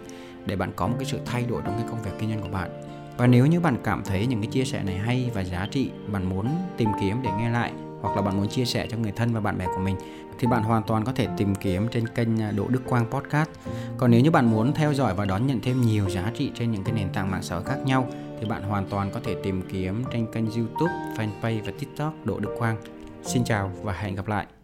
để 0.46 0.56
bạn 0.56 0.72
có 0.76 0.86
một 0.86 0.94
cái 0.98 1.04
sự 1.04 1.18
thay 1.26 1.44
đổi 1.48 1.62
trong 1.64 1.74
cái 1.76 1.86
công 1.90 2.02
việc 2.02 2.10
kinh 2.18 2.30
doanh 2.30 2.42
của 2.42 2.48
bạn. 2.48 2.70
Và 3.16 3.26
nếu 3.26 3.46
như 3.46 3.60
bạn 3.60 3.76
cảm 3.84 4.02
thấy 4.04 4.26
những 4.26 4.40
cái 4.40 4.50
chia 4.50 4.64
sẻ 4.64 4.82
này 4.82 4.96
hay 4.96 5.30
và 5.34 5.44
giá 5.44 5.68
trị 5.70 5.90
bạn 6.12 6.28
muốn 6.28 6.48
tìm 6.76 6.88
kiếm 7.00 7.16
để 7.22 7.30
nghe 7.38 7.50
lại 7.50 7.72
hoặc 8.06 8.16
là 8.16 8.22
bạn 8.22 8.36
muốn 8.36 8.48
chia 8.48 8.64
sẻ 8.64 8.86
cho 8.90 8.96
người 8.96 9.12
thân 9.12 9.32
và 9.32 9.40
bạn 9.40 9.58
bè 9.58 9.66
của 9.66 9.80
mình 9.80 9.96
thì 10.38 10.46
bạn 10.46 10.62
hoàn 10.62 10.82
toàn 10.82 11.04
có 11.04 11.12
thể 11.12 11.28
tìm 11.36 11.54
kiếm 11.54 11.88
trên 11.88 12.08
kênh 12.08 12.42
à, 12.42 12.50
Đỗ 12.50 12.68
Đức 12.68 12.80
Quang 12.86 13.06
Podcast. 13.10 13.50
Còn 13.96 14.10
nếu 14.10 14.20
như 14.20 14.30
bạn 14.30 14.50
muốn 14.50 14.72
theo 14.72 14.92
dõi 14.92 15.14
và 15.14 15.24
đón 15.24 15.46
nhận 15.46 15.60
thêm 15.60 15.80
nhiều 15.80 16.08
giá 16.08 16.32
trị 16.34 16.52
trên 16.54 16.72
những 16.72 16.84
cái 16.84 16.94
nền 16.94 17.08
tảng 17.12 17.30
mạng 17.30 17.42
xã 17.42 17.54
hội 17.54 17.64
khác 17.64 17.78
nhau 17.84 18.08
thì 18.40 18.46
bạn 18.46 18.62
hoàn 18.62 18.86
toàn 18.86 19.10
có 19.10 19.20
thể 19.24 19.36
tìm 19.42 19.62
kiếm 19.72 20.04
trên 20.12 20.26
kênh 20.32 20.46
YouTube, 20.46 20.92
fanpage 21.16 21.64
và 21.64 21.72
TikTok 21.78 22.26
Đỗ 22.26 22.38
Đức 22.38 22.54
Quang. 22.58 22.76
Xin 23.22 23.44
chào 23.44 23.70
và 23.82 23.92
hẹn 23.92 24.14
gặp 24.14 24.28
lại. 24.28 24.55